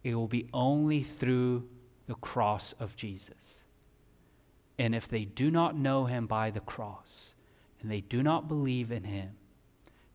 [0.04, 1.68] it will be only through
[2.08, 3.60] the cross of Jesus.
[4.80, 7.36] And if they do not know him by the cross,
[7.82, 9.32] and they do not believe in him,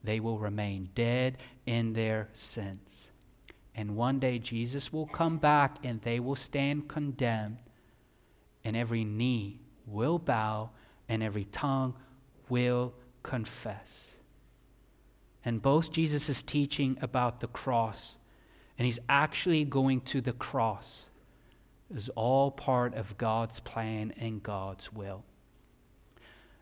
[0.03, 3.09] they will remain dead in their sins.
[3.75, 7.59] And one day Jesus will come back and they will stand condemned,
[8.65, 10.71] and every knee will bow
[11.09, 11.95] and every tongue
[12.49, 14.13] will confess.
[15.45, 18.19] And both Jesus is teaching about the cross,
[18.77, 21.09] and he's actually going to the cross,
[21.95, 25.25] is all part of God's plan and God's will.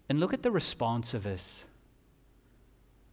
[0.08, 1.64] And look at the response of this.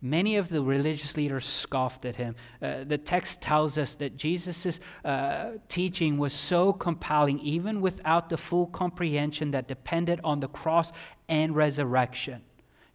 [0.05, 2.35] Many of the religious leaders scoffed at him.
[2.61, 8.35] Uh, the text tells us that Jesus' uh, teaching was so compelling, even without the
[8.35, 10.91] full comprehension that depended on the cross
[11.29, 12.41] and resurrection.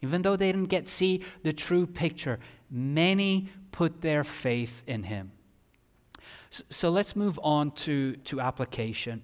[0.02, 2.38] Even though they didn't get see the true picture,
[2.70, 5.32] many put their faith in him.
[6.50, 9.22] So, so let's move on to, to application.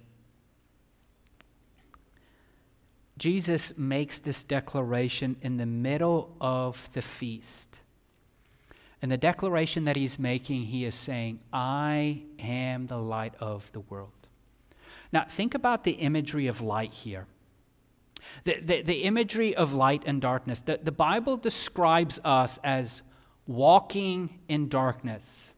[3.17, 7.79] Jesus makes this declaration in the middle of the feast.
[9.01, 13.81] And the declaration that he's making, he is saying, I am the light of the
[13.81, 14.09] world.
[15.13, 17.27] Now, think about the imagery of light here.
[18.43, 20.59] The, the, the imagery of light and darkness.
[20.59, 23.01] The, the Bible describes us as
[23.47, 25.49] walking in darkness.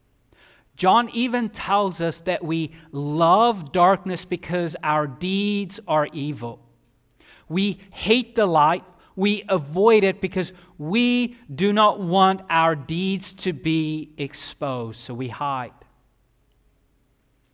[0.75, 6.59] John even tells us that we love darkness because our deeds are evil.
[7.49, 8.83] We hate the light.
[9.15, 15.29] We avoid it because we do not want our deeds to be exposed, so we
[15.29, 15.71] hide.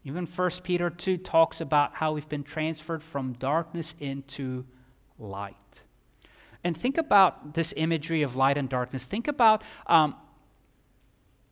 [0.04, 4.66] Even 1 Peter 2 talks about how we've been transferred from darkness into
[5.18, 5.56] light.
[6.64, 9.06] And think about this imagery of light and darkness.
[9.06, 10.16] Think about um,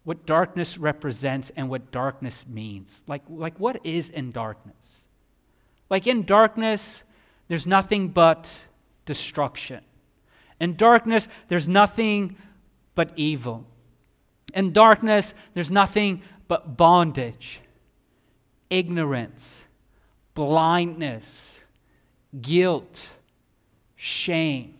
[0.03, 3.03] what darkness represents and what darkness means.
[3.07, 5.05] Like, like, what is in darkness?
[5.89, 7.03] Like, in darkness,
[7.51, 8.63] there's nothing but
[9.03, 9.81] destruction.
[10.61, 12.37] In darkness, there's nothing
[12.95, 13.67] but evil.
[14.53, 17.59] In darkness, there's nothing but bondage,
[18.69, 19.65] ignorance,
[20.33, 21.59] blindness,
[22.41, 23.09] guilt,
[23.97, 24.75] shame.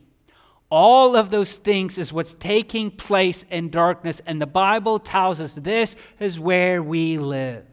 [0.70, 5.56] All of those things is what's taking place in darkness, and the Bible tells us
[5.56, 7.66] this is where we live.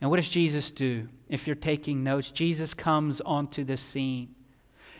[0.00, 1.08] And what does Jesus do?
[1.30, 4.34] if you're taking notes, Jesus comes onto the scene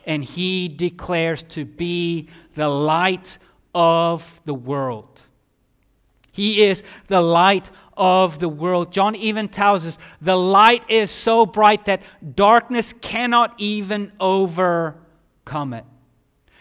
[0.06, 3.36] and he declares to be the light
[3.74, 5.20] of the world.
[6.32, 8.92] He is the light of the world.
[8.92, 12.00] John even tells us the light is so bright that
[12.34, 15.84] darkness cannot even overcome it.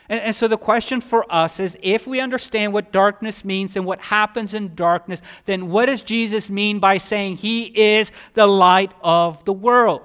[0.10, 3.86] And, and, so the question for us is if we understand what darkness means and
[3.86, 8.92] what happens in darkness, then what does Jesus mean by saying he is the light
[9.02, 10.02] of the world?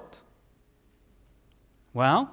[1.93, 2.29] Well,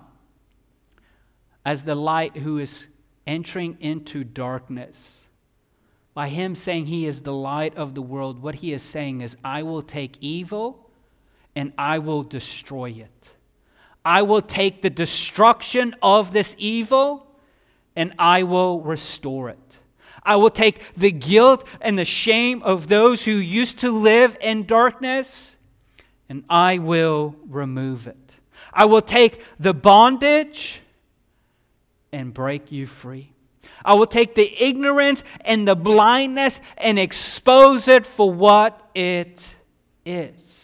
[1.64, 2.87] as the light who is
[3.27, 5.23] entering into darkness,
[6.14, 9.37] by him saying he is the light of the world, what he is saying is,
[9.43, 10.91] I will take evil
[11.57, 13.31] and I will destroy it.
[14.05, 17.32] I will take the destruction of this evil
[17.97, 19.59] and I will restore it.
[20.22, 24.66] I will take the guilt and the shame of those who used to live in
[24.66, 25.57] darkness,
[26.28, 28.16] and I will remove it.
[28.72, 30.80] I will take the bondage
[32.12, 33.32] and break you free.
[33.84, 39.57] I will take the ignorance and the blindness and expose it for what it
[40.07, 40.62] is.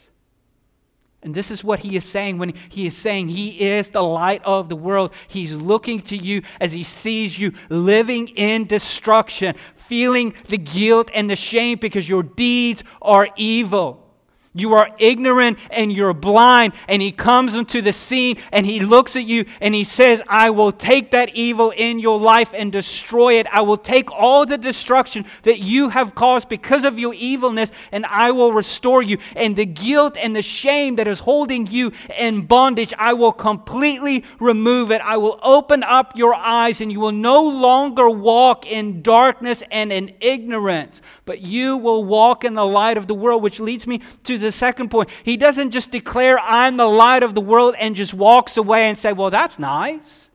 [1.23, 4.43] And this is what he is saying when he is saying he is the light
[4.45, 5.13] of the world.
[5.27, 11.29] He's looking to you as he sees you living in destruction, feeling the guilt and
[11.29, 14.08] the shame because your deeds are evil.
[14.55, 16.73] You are ignorant and you're blind.
[16.89, 20.51] And he comes into the scene and he looks at you and he says, I
[20.51, 23.47] will take that evil in your life and destroy it.
[23.53, 28.07] I will take all the destruction that you have caused because of your evilness and
[28.07, 29.19] I will restore you.
[29.37, 34.25] And the guilt and the shame that is holding you in bondage, I will completely
[34.41, 35.03] remove it.
[35.03, 39.93] I will open up your eyes and you will no longer walk in darkness and
[39.93, 44.01] in ignorance, but you will walk in the light of the world, which leads me
[44.25, 45.11] to the second point.
[45.23, 48.99] He doesn't just declare, I'm the light of the world, and just walks away and
[48.99, 50.31] say, Well, that's nice.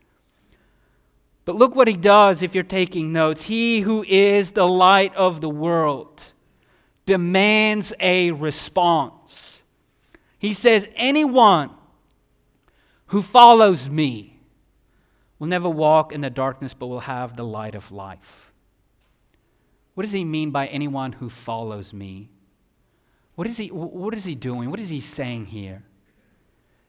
[1.45, 3.43] But look what he does if you're taking notes.
[3.43, 6.23] He who is the light of the world
[7.05, 9.61] demands a response.
[10.37, 11.71] He says, Anyone
[13.07, 14.39] who follows me
[15.37, 18.51] will never walk in the darkness, but will have the light of life.
[19.93, 22.29] What does he mean by anyone who follows me?
[23.35, 24.69] What is he, what is he doing?
[24.69, 25.83] What is he saying here?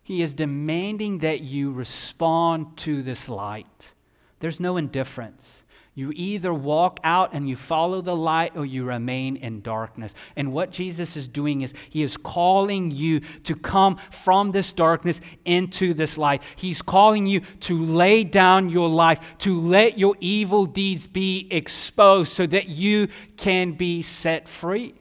[0.03, 3.95] He is demanding that you respond to this light.
[4.41, 5.65] There's no indifference.
[5.97, 10.13] You either walk out and you follow the light or you remain in darkness.
[10.35, 15.21] And what Jesus is doing is he is calling you to come from this darkness
[15.45, 16.43] into this light.
[16.57, 22.33] He's calling you to lay down your life, to let your evil deeds be exposed
[22.33, 24.95] so that you can be set free.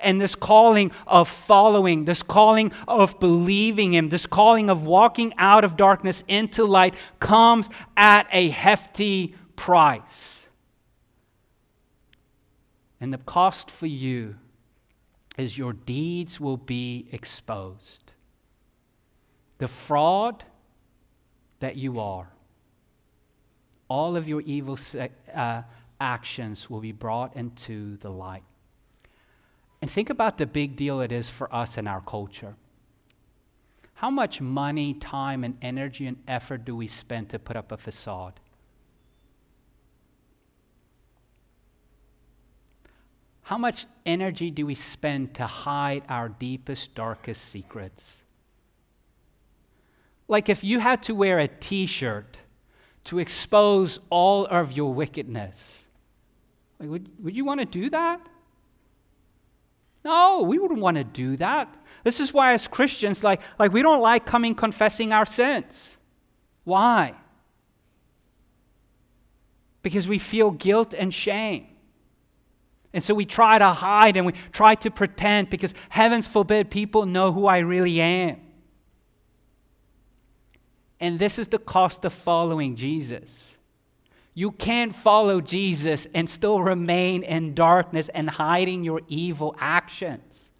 [0.00, 5.64] And this calling of following, this calling of believing Him, this calling of walking out
[5.64, 10.46] of darkness into light comes at a hefty price.
[13.00, 14.36] And the cost for you
[15.36, 18.12] is your deeds will be exposed.
[19.58, 20.44] The fraud
[21.60, 22.28] that you are,
[23.88, 24.78] all of your evil
[25.34, 25.62] uh,
[26.00, 28.42] actions will be brought into the light.
[29.80, 32.56] And think about the big deal it is for us in our culture.
[33.94, 37.76] How much money, time, and energy and effort do we spend to put up a
[37.76, 38.40] facade?
[43.42, 48.22] How much energy do we spend to hide our deepest, darkest secrets?
[50.28, 52.36] Like if you had to wear a t shirt
[53.04, 55.86] to expose all of your wickedness,
[56.78, 58.20] like would, would you want to do that?
[60.08, 61.76] No, we wouldn't want to do that.
[62.02, 65.98] This is why, as Christians, like, like we don't like coming confessing our sins.
[66.64, 67.12] Why?
[69.82, 71.66] Because we feel guilt and shame.
[72.94, 77.04] And so we try to hide and we try to pretend because heavens forbid people
[77.04, 78.40] know who I really am.
[81.00, 83.57] And this is the cost of following Jesus.
[84.38, 90.52] You can't follow Jesus and still remain in darkness and hiding your evil actions.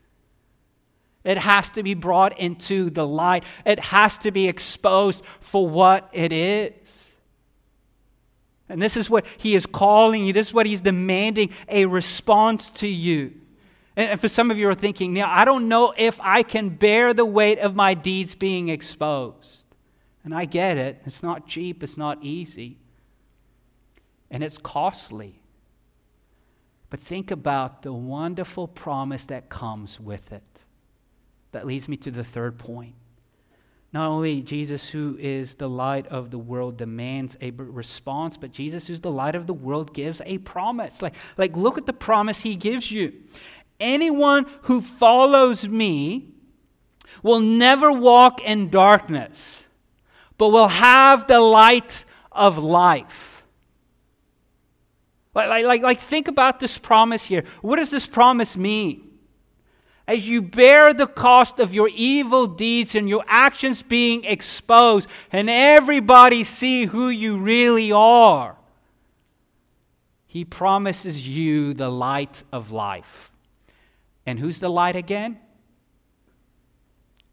[1.22, 6.10] It has to be brought into the light, it has to be exposed for what
[6.12, 7.12] it is.
[8.68, 12.70] And this is what he is calling you, this is what he's demanding a response
[12.70, 13.32] to you.
[13.94, 17.14] And for some of you are thinking, now I don't know if I can bear
[17.14, 19.66] the weight of my deeds being exposed.
[20.24, 21.00] And I get it.
[21.06, 22.78] It's not cheap, it's not easy
[24.30, 25.40] and it's costly.
[26.90, 30.42] But think about the wonderful promise that comes with it.
[31.52, 32.94] That leads me to the third point.
[33.92, 38.86] Not only Jesus, who is the light of the world, demands a response, but Jesus,
[38.86, 41.00] who's the light of the world, gives a promise.
[41.00, 43.14] Like, like look at the promise he gives you.
[43.80, 46.34] Anyone who follows me
[47.22, 49.66] will never walk in darkness,
[50.36, 53.37] but will have the light of life.
[55.34, 57.44] Like, like, like, think about this promise here.
[57.60, 59.04] What does this promise mean?
[60.06, 65.50] As you bear the cost of your evil deeds and your actions being exposed, and
[65.50, 68.56] everybody see who you really are,
[70.26, 73.30] he promises you the light of life.
[74.24, 75.38] And who's the light again?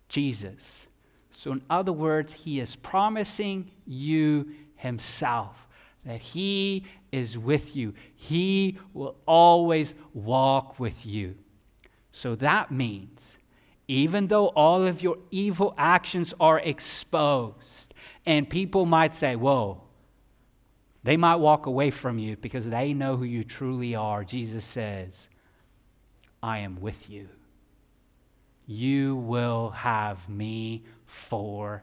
[0.10, 0.88] Jesus.
[1.32, 5.68] So, in other words, he is promising you himself
[6.06, 6.86] that he
[7.16, 7.94] is with you.
[8.14, 11.36] He will always walk with you.
[12.12, 13.38] So that means,
[13.88, 17.94] even though all of your evil actions are exposed,
[18.26, 19.82] and people might say, Whoa,
[21.04, 24.26] they might walk away from you because they know who you truly are.
[24.26, 25.30] Jesus says,
[26.44, 27.30] I am with you.
[28.68, 31.82] You will have me forever.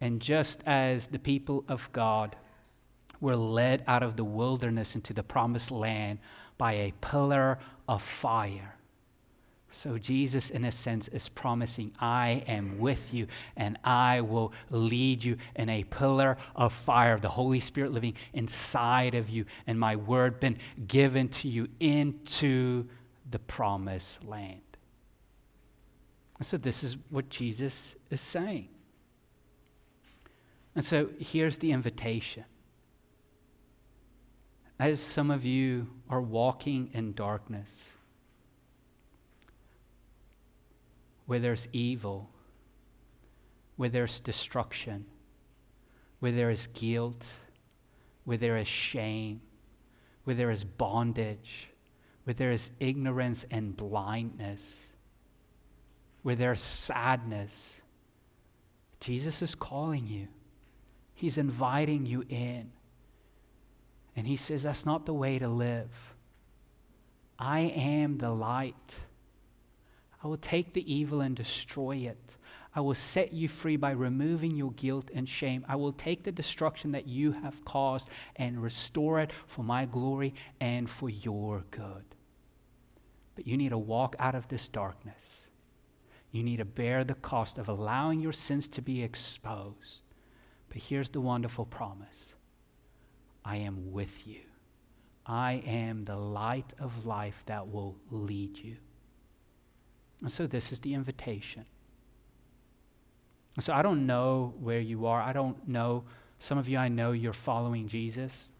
[0.00, 2.36] And just as the people of God
[3.20, 6.18] We're led out of the wilderness into the promised land
[6.58, 8.76] by a pillar of fire.
[9.70, 13.26] So, Jesus, in a sense, is promising, I am with you
[13.56, 19.14] and I will lead you in a pillar of fire, the Holy Spirit living inside
[19.14, 22.86] of you, and my word been given to you into
[23.30, 24.60] the promised land.
[26.38, 28.68] And so, this is what Jesus is saying.
[30.74, 32.44] And so, here's the invitation.
[34.78, 37.92] As some of you are walking in darkness,
[41.26, 42.28] where there's evil,
[43.76, 45.06] where there's destruction,
[46.18, 47.26] where there is guilt,
[48.24, 49.40] where there is shame,
[50.24, 51.68] where there is bondage,
[52.24, 54.80] where there is ignorance and blindness,
[56.22, 57.80] where there's sadness.
[59.00, 60.28] Jesus is calling you,
[61.24, 62.70] He's inviting you in.
[64.14, 66.14] And He says, That's not the way to live.
[67.38, 68.98] I am the light.
[70.22, 72.36] I will take the evil and destroy it.
[72.74, 75.64] I will set you free by removing your guilt and shame.
[75.66, 80.34] I will take the destruction that you have caused and restore it for my glory
[80.60, 82.04] and for your good.
[83.34, 85.46] But you need to walk out of this darkness.
[86.32, 90.03] You need to bear the cost of allowing your sins to be exposed.
[90.74, 92.34] But here's the wonderful promise
[93.44, 94.40] I am with you.
[95.24, 98.76] I am the light of life that will lead you.
[100.20, 101.64] And so this is the invitation.
[103.60, 105.22] So I don't know where you are.
[105.22, 106.02] I don't know.
[106.40, 108.50] Some of you, I know you're following Jesus.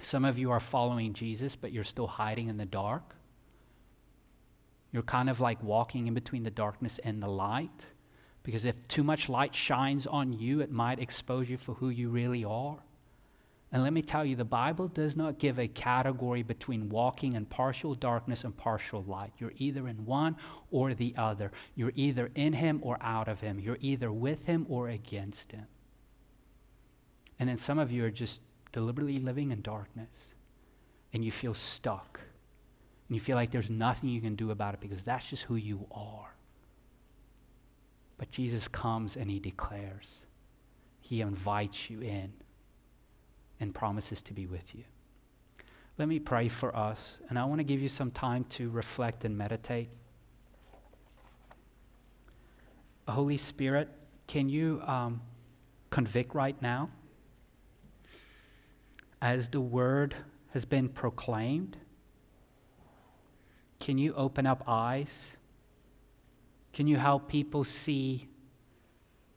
[0.00, 3.14] Some of you are following Jesus, but you're still hiding in the dark.
[4.92, 7.84] You're kind of like walking in between the darkness and the light.
[8.42, 12.08] Because if too much light shines on you, it might expose you for who you
[12.08, 12.78] really are.
[13.72, 17.44] And let me tell you, the Bible does not give a category between walking in
[17.44, 19.32] partial darkness and partial light.
[19.38, 20.36] You're either in one
[20.72, 21.52] or the other.
[21.76, 23.60] You're either in Him or out of Him.
[23.60, 25.66] You're either with Him or against Him.
[27.38, 28.40] And then some of you are just
[28.72, 30.34] deliberately living in darkness
[31.12, 32.20] and you feel stuck.
[33.08, 35.54] And you feel like there's nothing you can do about it because that's just who
[35.54, 36.29] you are.
[38.20, 40.26] But Jesus comes and He declares,
[41.00, 42.34] He invites you in
[43.58, 44.84] and promises to be with you.
[45.96, 49.24] Let me pray for us, and I want to give you some time to reflect
[49.24, 49.88] and meditate.
[53.08, 53.88] Holy Spirit,
[54.26, 55.22] can you um,
[55.88, 56.90] convict right now?
[59.22, 60.14] As the word
[60.52, 61.78] has been proclaimed,
[63.78, 65.38] can you open up eyes?
[66.72, 68.28] Can you help people see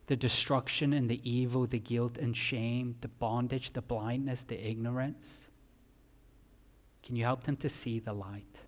[0.06, 5.48] the destruction and the evil, the guilt and shame, the bondage, the blindness, the ignorance?
[7.02, 8.58] Can you help them to see the light?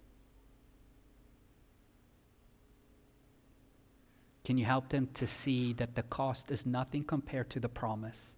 [4.45, 8.35] Can you help them to see that the cost is nothing compared to the promise?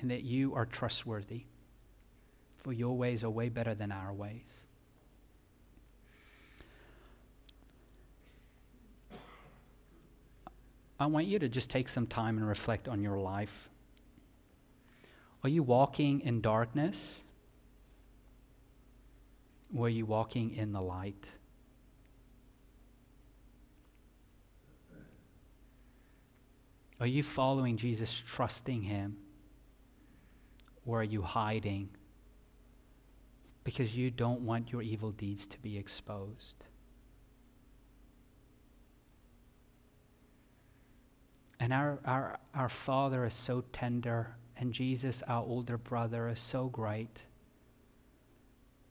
[0.00, 1.44] And that you are trustworthy,
[2.56, 4.64] for your ways are way better than our ways.
[11.00, 13.70] I want you to just take some time and reflect on your life.
[15.42, 17.22] Are you walking in darkness?
[19.78, 21.30] Are you walking in the light?
[27.00, 29.16] Are you following Jesus, trusting Him?
[30.84, 31.88] Or are you hiding
[33.64, 36.56] because you don't want your evil deeds to be exposed?
[41.60, 46.68] And our, our, our Father is so tender, and Jesus, our older brother, is so
[46.68, 47.22] great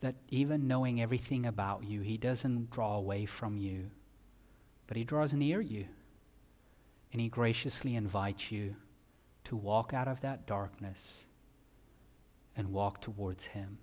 [0.01, 3.89] that even knowing everything about you, He doesn't draw away from you,
[4.85, 5.85] but He draws near you.
[7.11, 8.75] And He graciously invites you
[9.45, 11.25] to walk out of that darkness
[12.55, 13.79] and walk towards Him.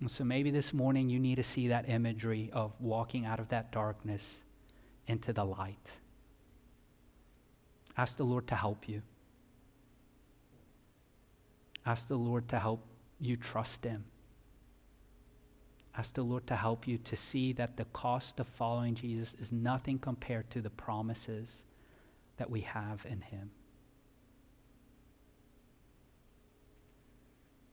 [0.00, 3.48] And so maybe this morning you need to see that imagery of walking out of
[3.48, 4.42] that darkness
[5.08, 5.88] into the light.
[7.96, 9.02] Ask the Lord to help you.
[11.84, 12.86] Ask the Lord to help
[13.18, 14.04] you trust Him.
[15.96, 19.50] Ask the Lord to help you to see that the cost of following Jesus is
[19.50, 21.64] nothing compared to the promises
[22.36, 23.50] that we have in Him.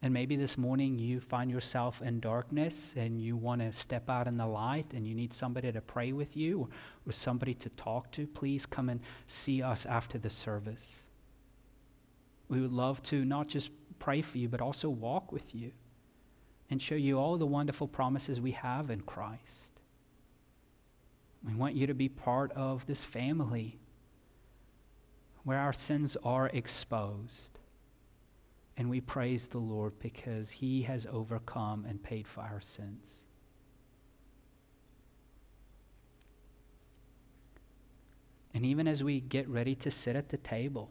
[0.06, 4.28] And maybe this morning you find yourself in darkness and you want to step out
[4.28, 6.70] in the light and you need somebody to pray with you
[7.08, 8.28] or, somebody to talk to.
[8.28, 11.01] Please come and see us after the service.
[12.49, 15.72] We would love to not just pray for you, but also walk with you
[16.70, 19.72] and show you all the wonderful promises we have in Christ.
[21.43, 23.80] We want you to be part of this family
[25.43, 27.58] where our sins are exposed
[28.78, 33.23] and we praise the Lord because He has overcome and paid for our sins.
[38.53, 40.89] And even as we get ready to sit at the table,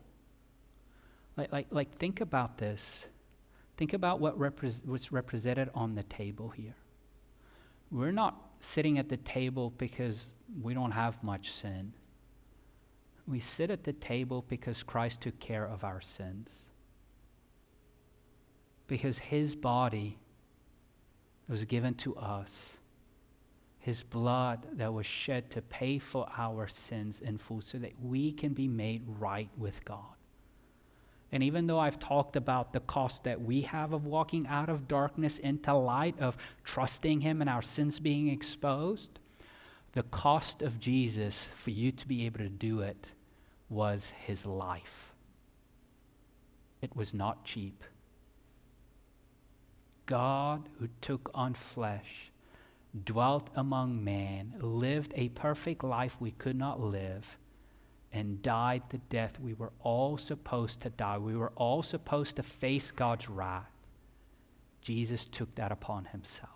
[1.37, 3.07] like, like, like think about this.
[3.77, 6.77] Think about what repre- what's represented on the table here.
[7.91, 10.27] We're not sitting at the table because
[10.63, 11.93] we don't have much sin.
[13.27, 16.67] We sit at the table because Christ took care of our sins
[18.87, 20.19] because his body
[21.49, 22.77] was given to us,
[23.79, 28.33] his blood that was shed to pay for our sins in full so that we
[28.33, 30.15] can be made right with God.
[31.33, 34.87] And even though I've talked about the cost that we have of walking out of
[34.87, 39.19] darkness into light, of trusting Him and our sins being exposed,
[39.93, 43.09] the cost of Jesus for you to be able to do it
[43.69, 45.13] was His life.
[46.81, 47.83] It was not cheap.
[50.07, 52.31] God who took on flesh,
[53.05, 57.37] dwelt among man, lived a perfect life we could not live,
[58.13, 61.19] and died the death we were all supposed to die.
[61.19, 63.71] We were all supposed to face God's wrath.
[64.81, 66.51] Jesus took that upon himself.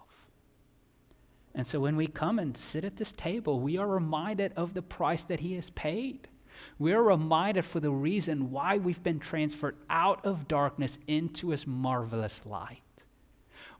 [1.55, 4.83] And so when we come and sit at this table, we are reminded of the
[4.83, 6.29] price that he has paid.
[6.79, 11.67] We are reminded for the reason why we've been transferred out of darkness into his
[11.67, 12.83] marvelous light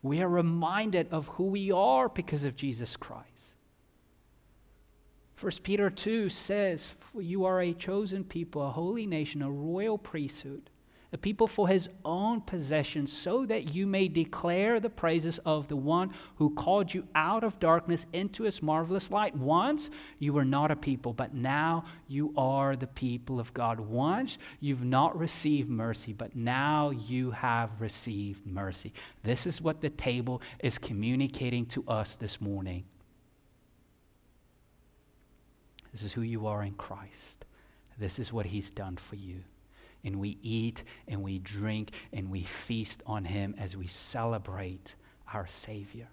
[0.01, 3.55] we are reminded of who we are because of Jesus Christ.
[5.39, 10.69] 1 Peter 2 says, You are a chosen people, a holy nation, a royal priesthood
[11.11, 15.75] a people for his own possession, so that you may declare the praises of the
[15.75, 19.35] one who called you out of darkness into his marvelous light.
[19.35, 19.89] Once
[20.19, 23.79] you were not a people, but now you are the people of God.
[23.79, 28.93] Once you've not received mercy, but now you have received mercy.
[29.23, 32.83] This is what the table is communicating to us this morning.
[35.91, 37.45] This is who you are in Christ.
[37.97, 39.43] This is what he's done for you
[40.03, 44.95] and we eat and we drink and we feast on him as we celebrate
[45.33, 46.07] our Savior.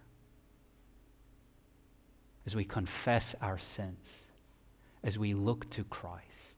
[2.45, 4.27] As we confess our sins,
[5.03, 6.57] as we look to Christ.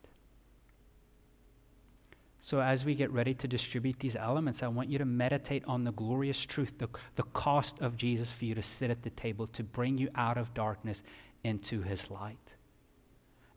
[2.40, 5.84] So, as we get ready to distribute these elements, I want you to meditate on
[5.84, 9.46] the glorious truth, the, the cost of Jesus for you to sit at the table,
[9.48, 11.02] to bring you out of darkness
[11.44, 12.38] into his light.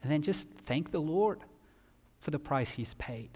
[0.04, 1.40] And then just thank the Lord
[2.20, 3.30] for the price he's paid.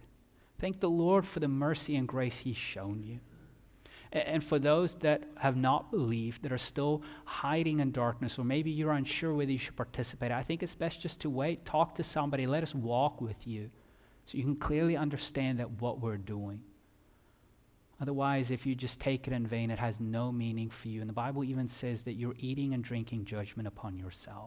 [0.65, 3.19] Thank the Lord for the mercy and grace He's shown you.
[4.11, 8.71] And for those that have not believed, that are still hiding in darkness, or maybe
[8.71, 12.03] you're unsure whether you should participate, I think it's best just to wait, talk to
[12.03, 13.69] somebody, let us walk with you
[14.25, 16.63] so you can clearly understand that what we're doing.
[18.01, 20.99] Otherwise, if you just take it in vain, it has no meaning for you.
[20.99, 24.43] And the Bible even says that you're eating and drinking judgment upon yourself.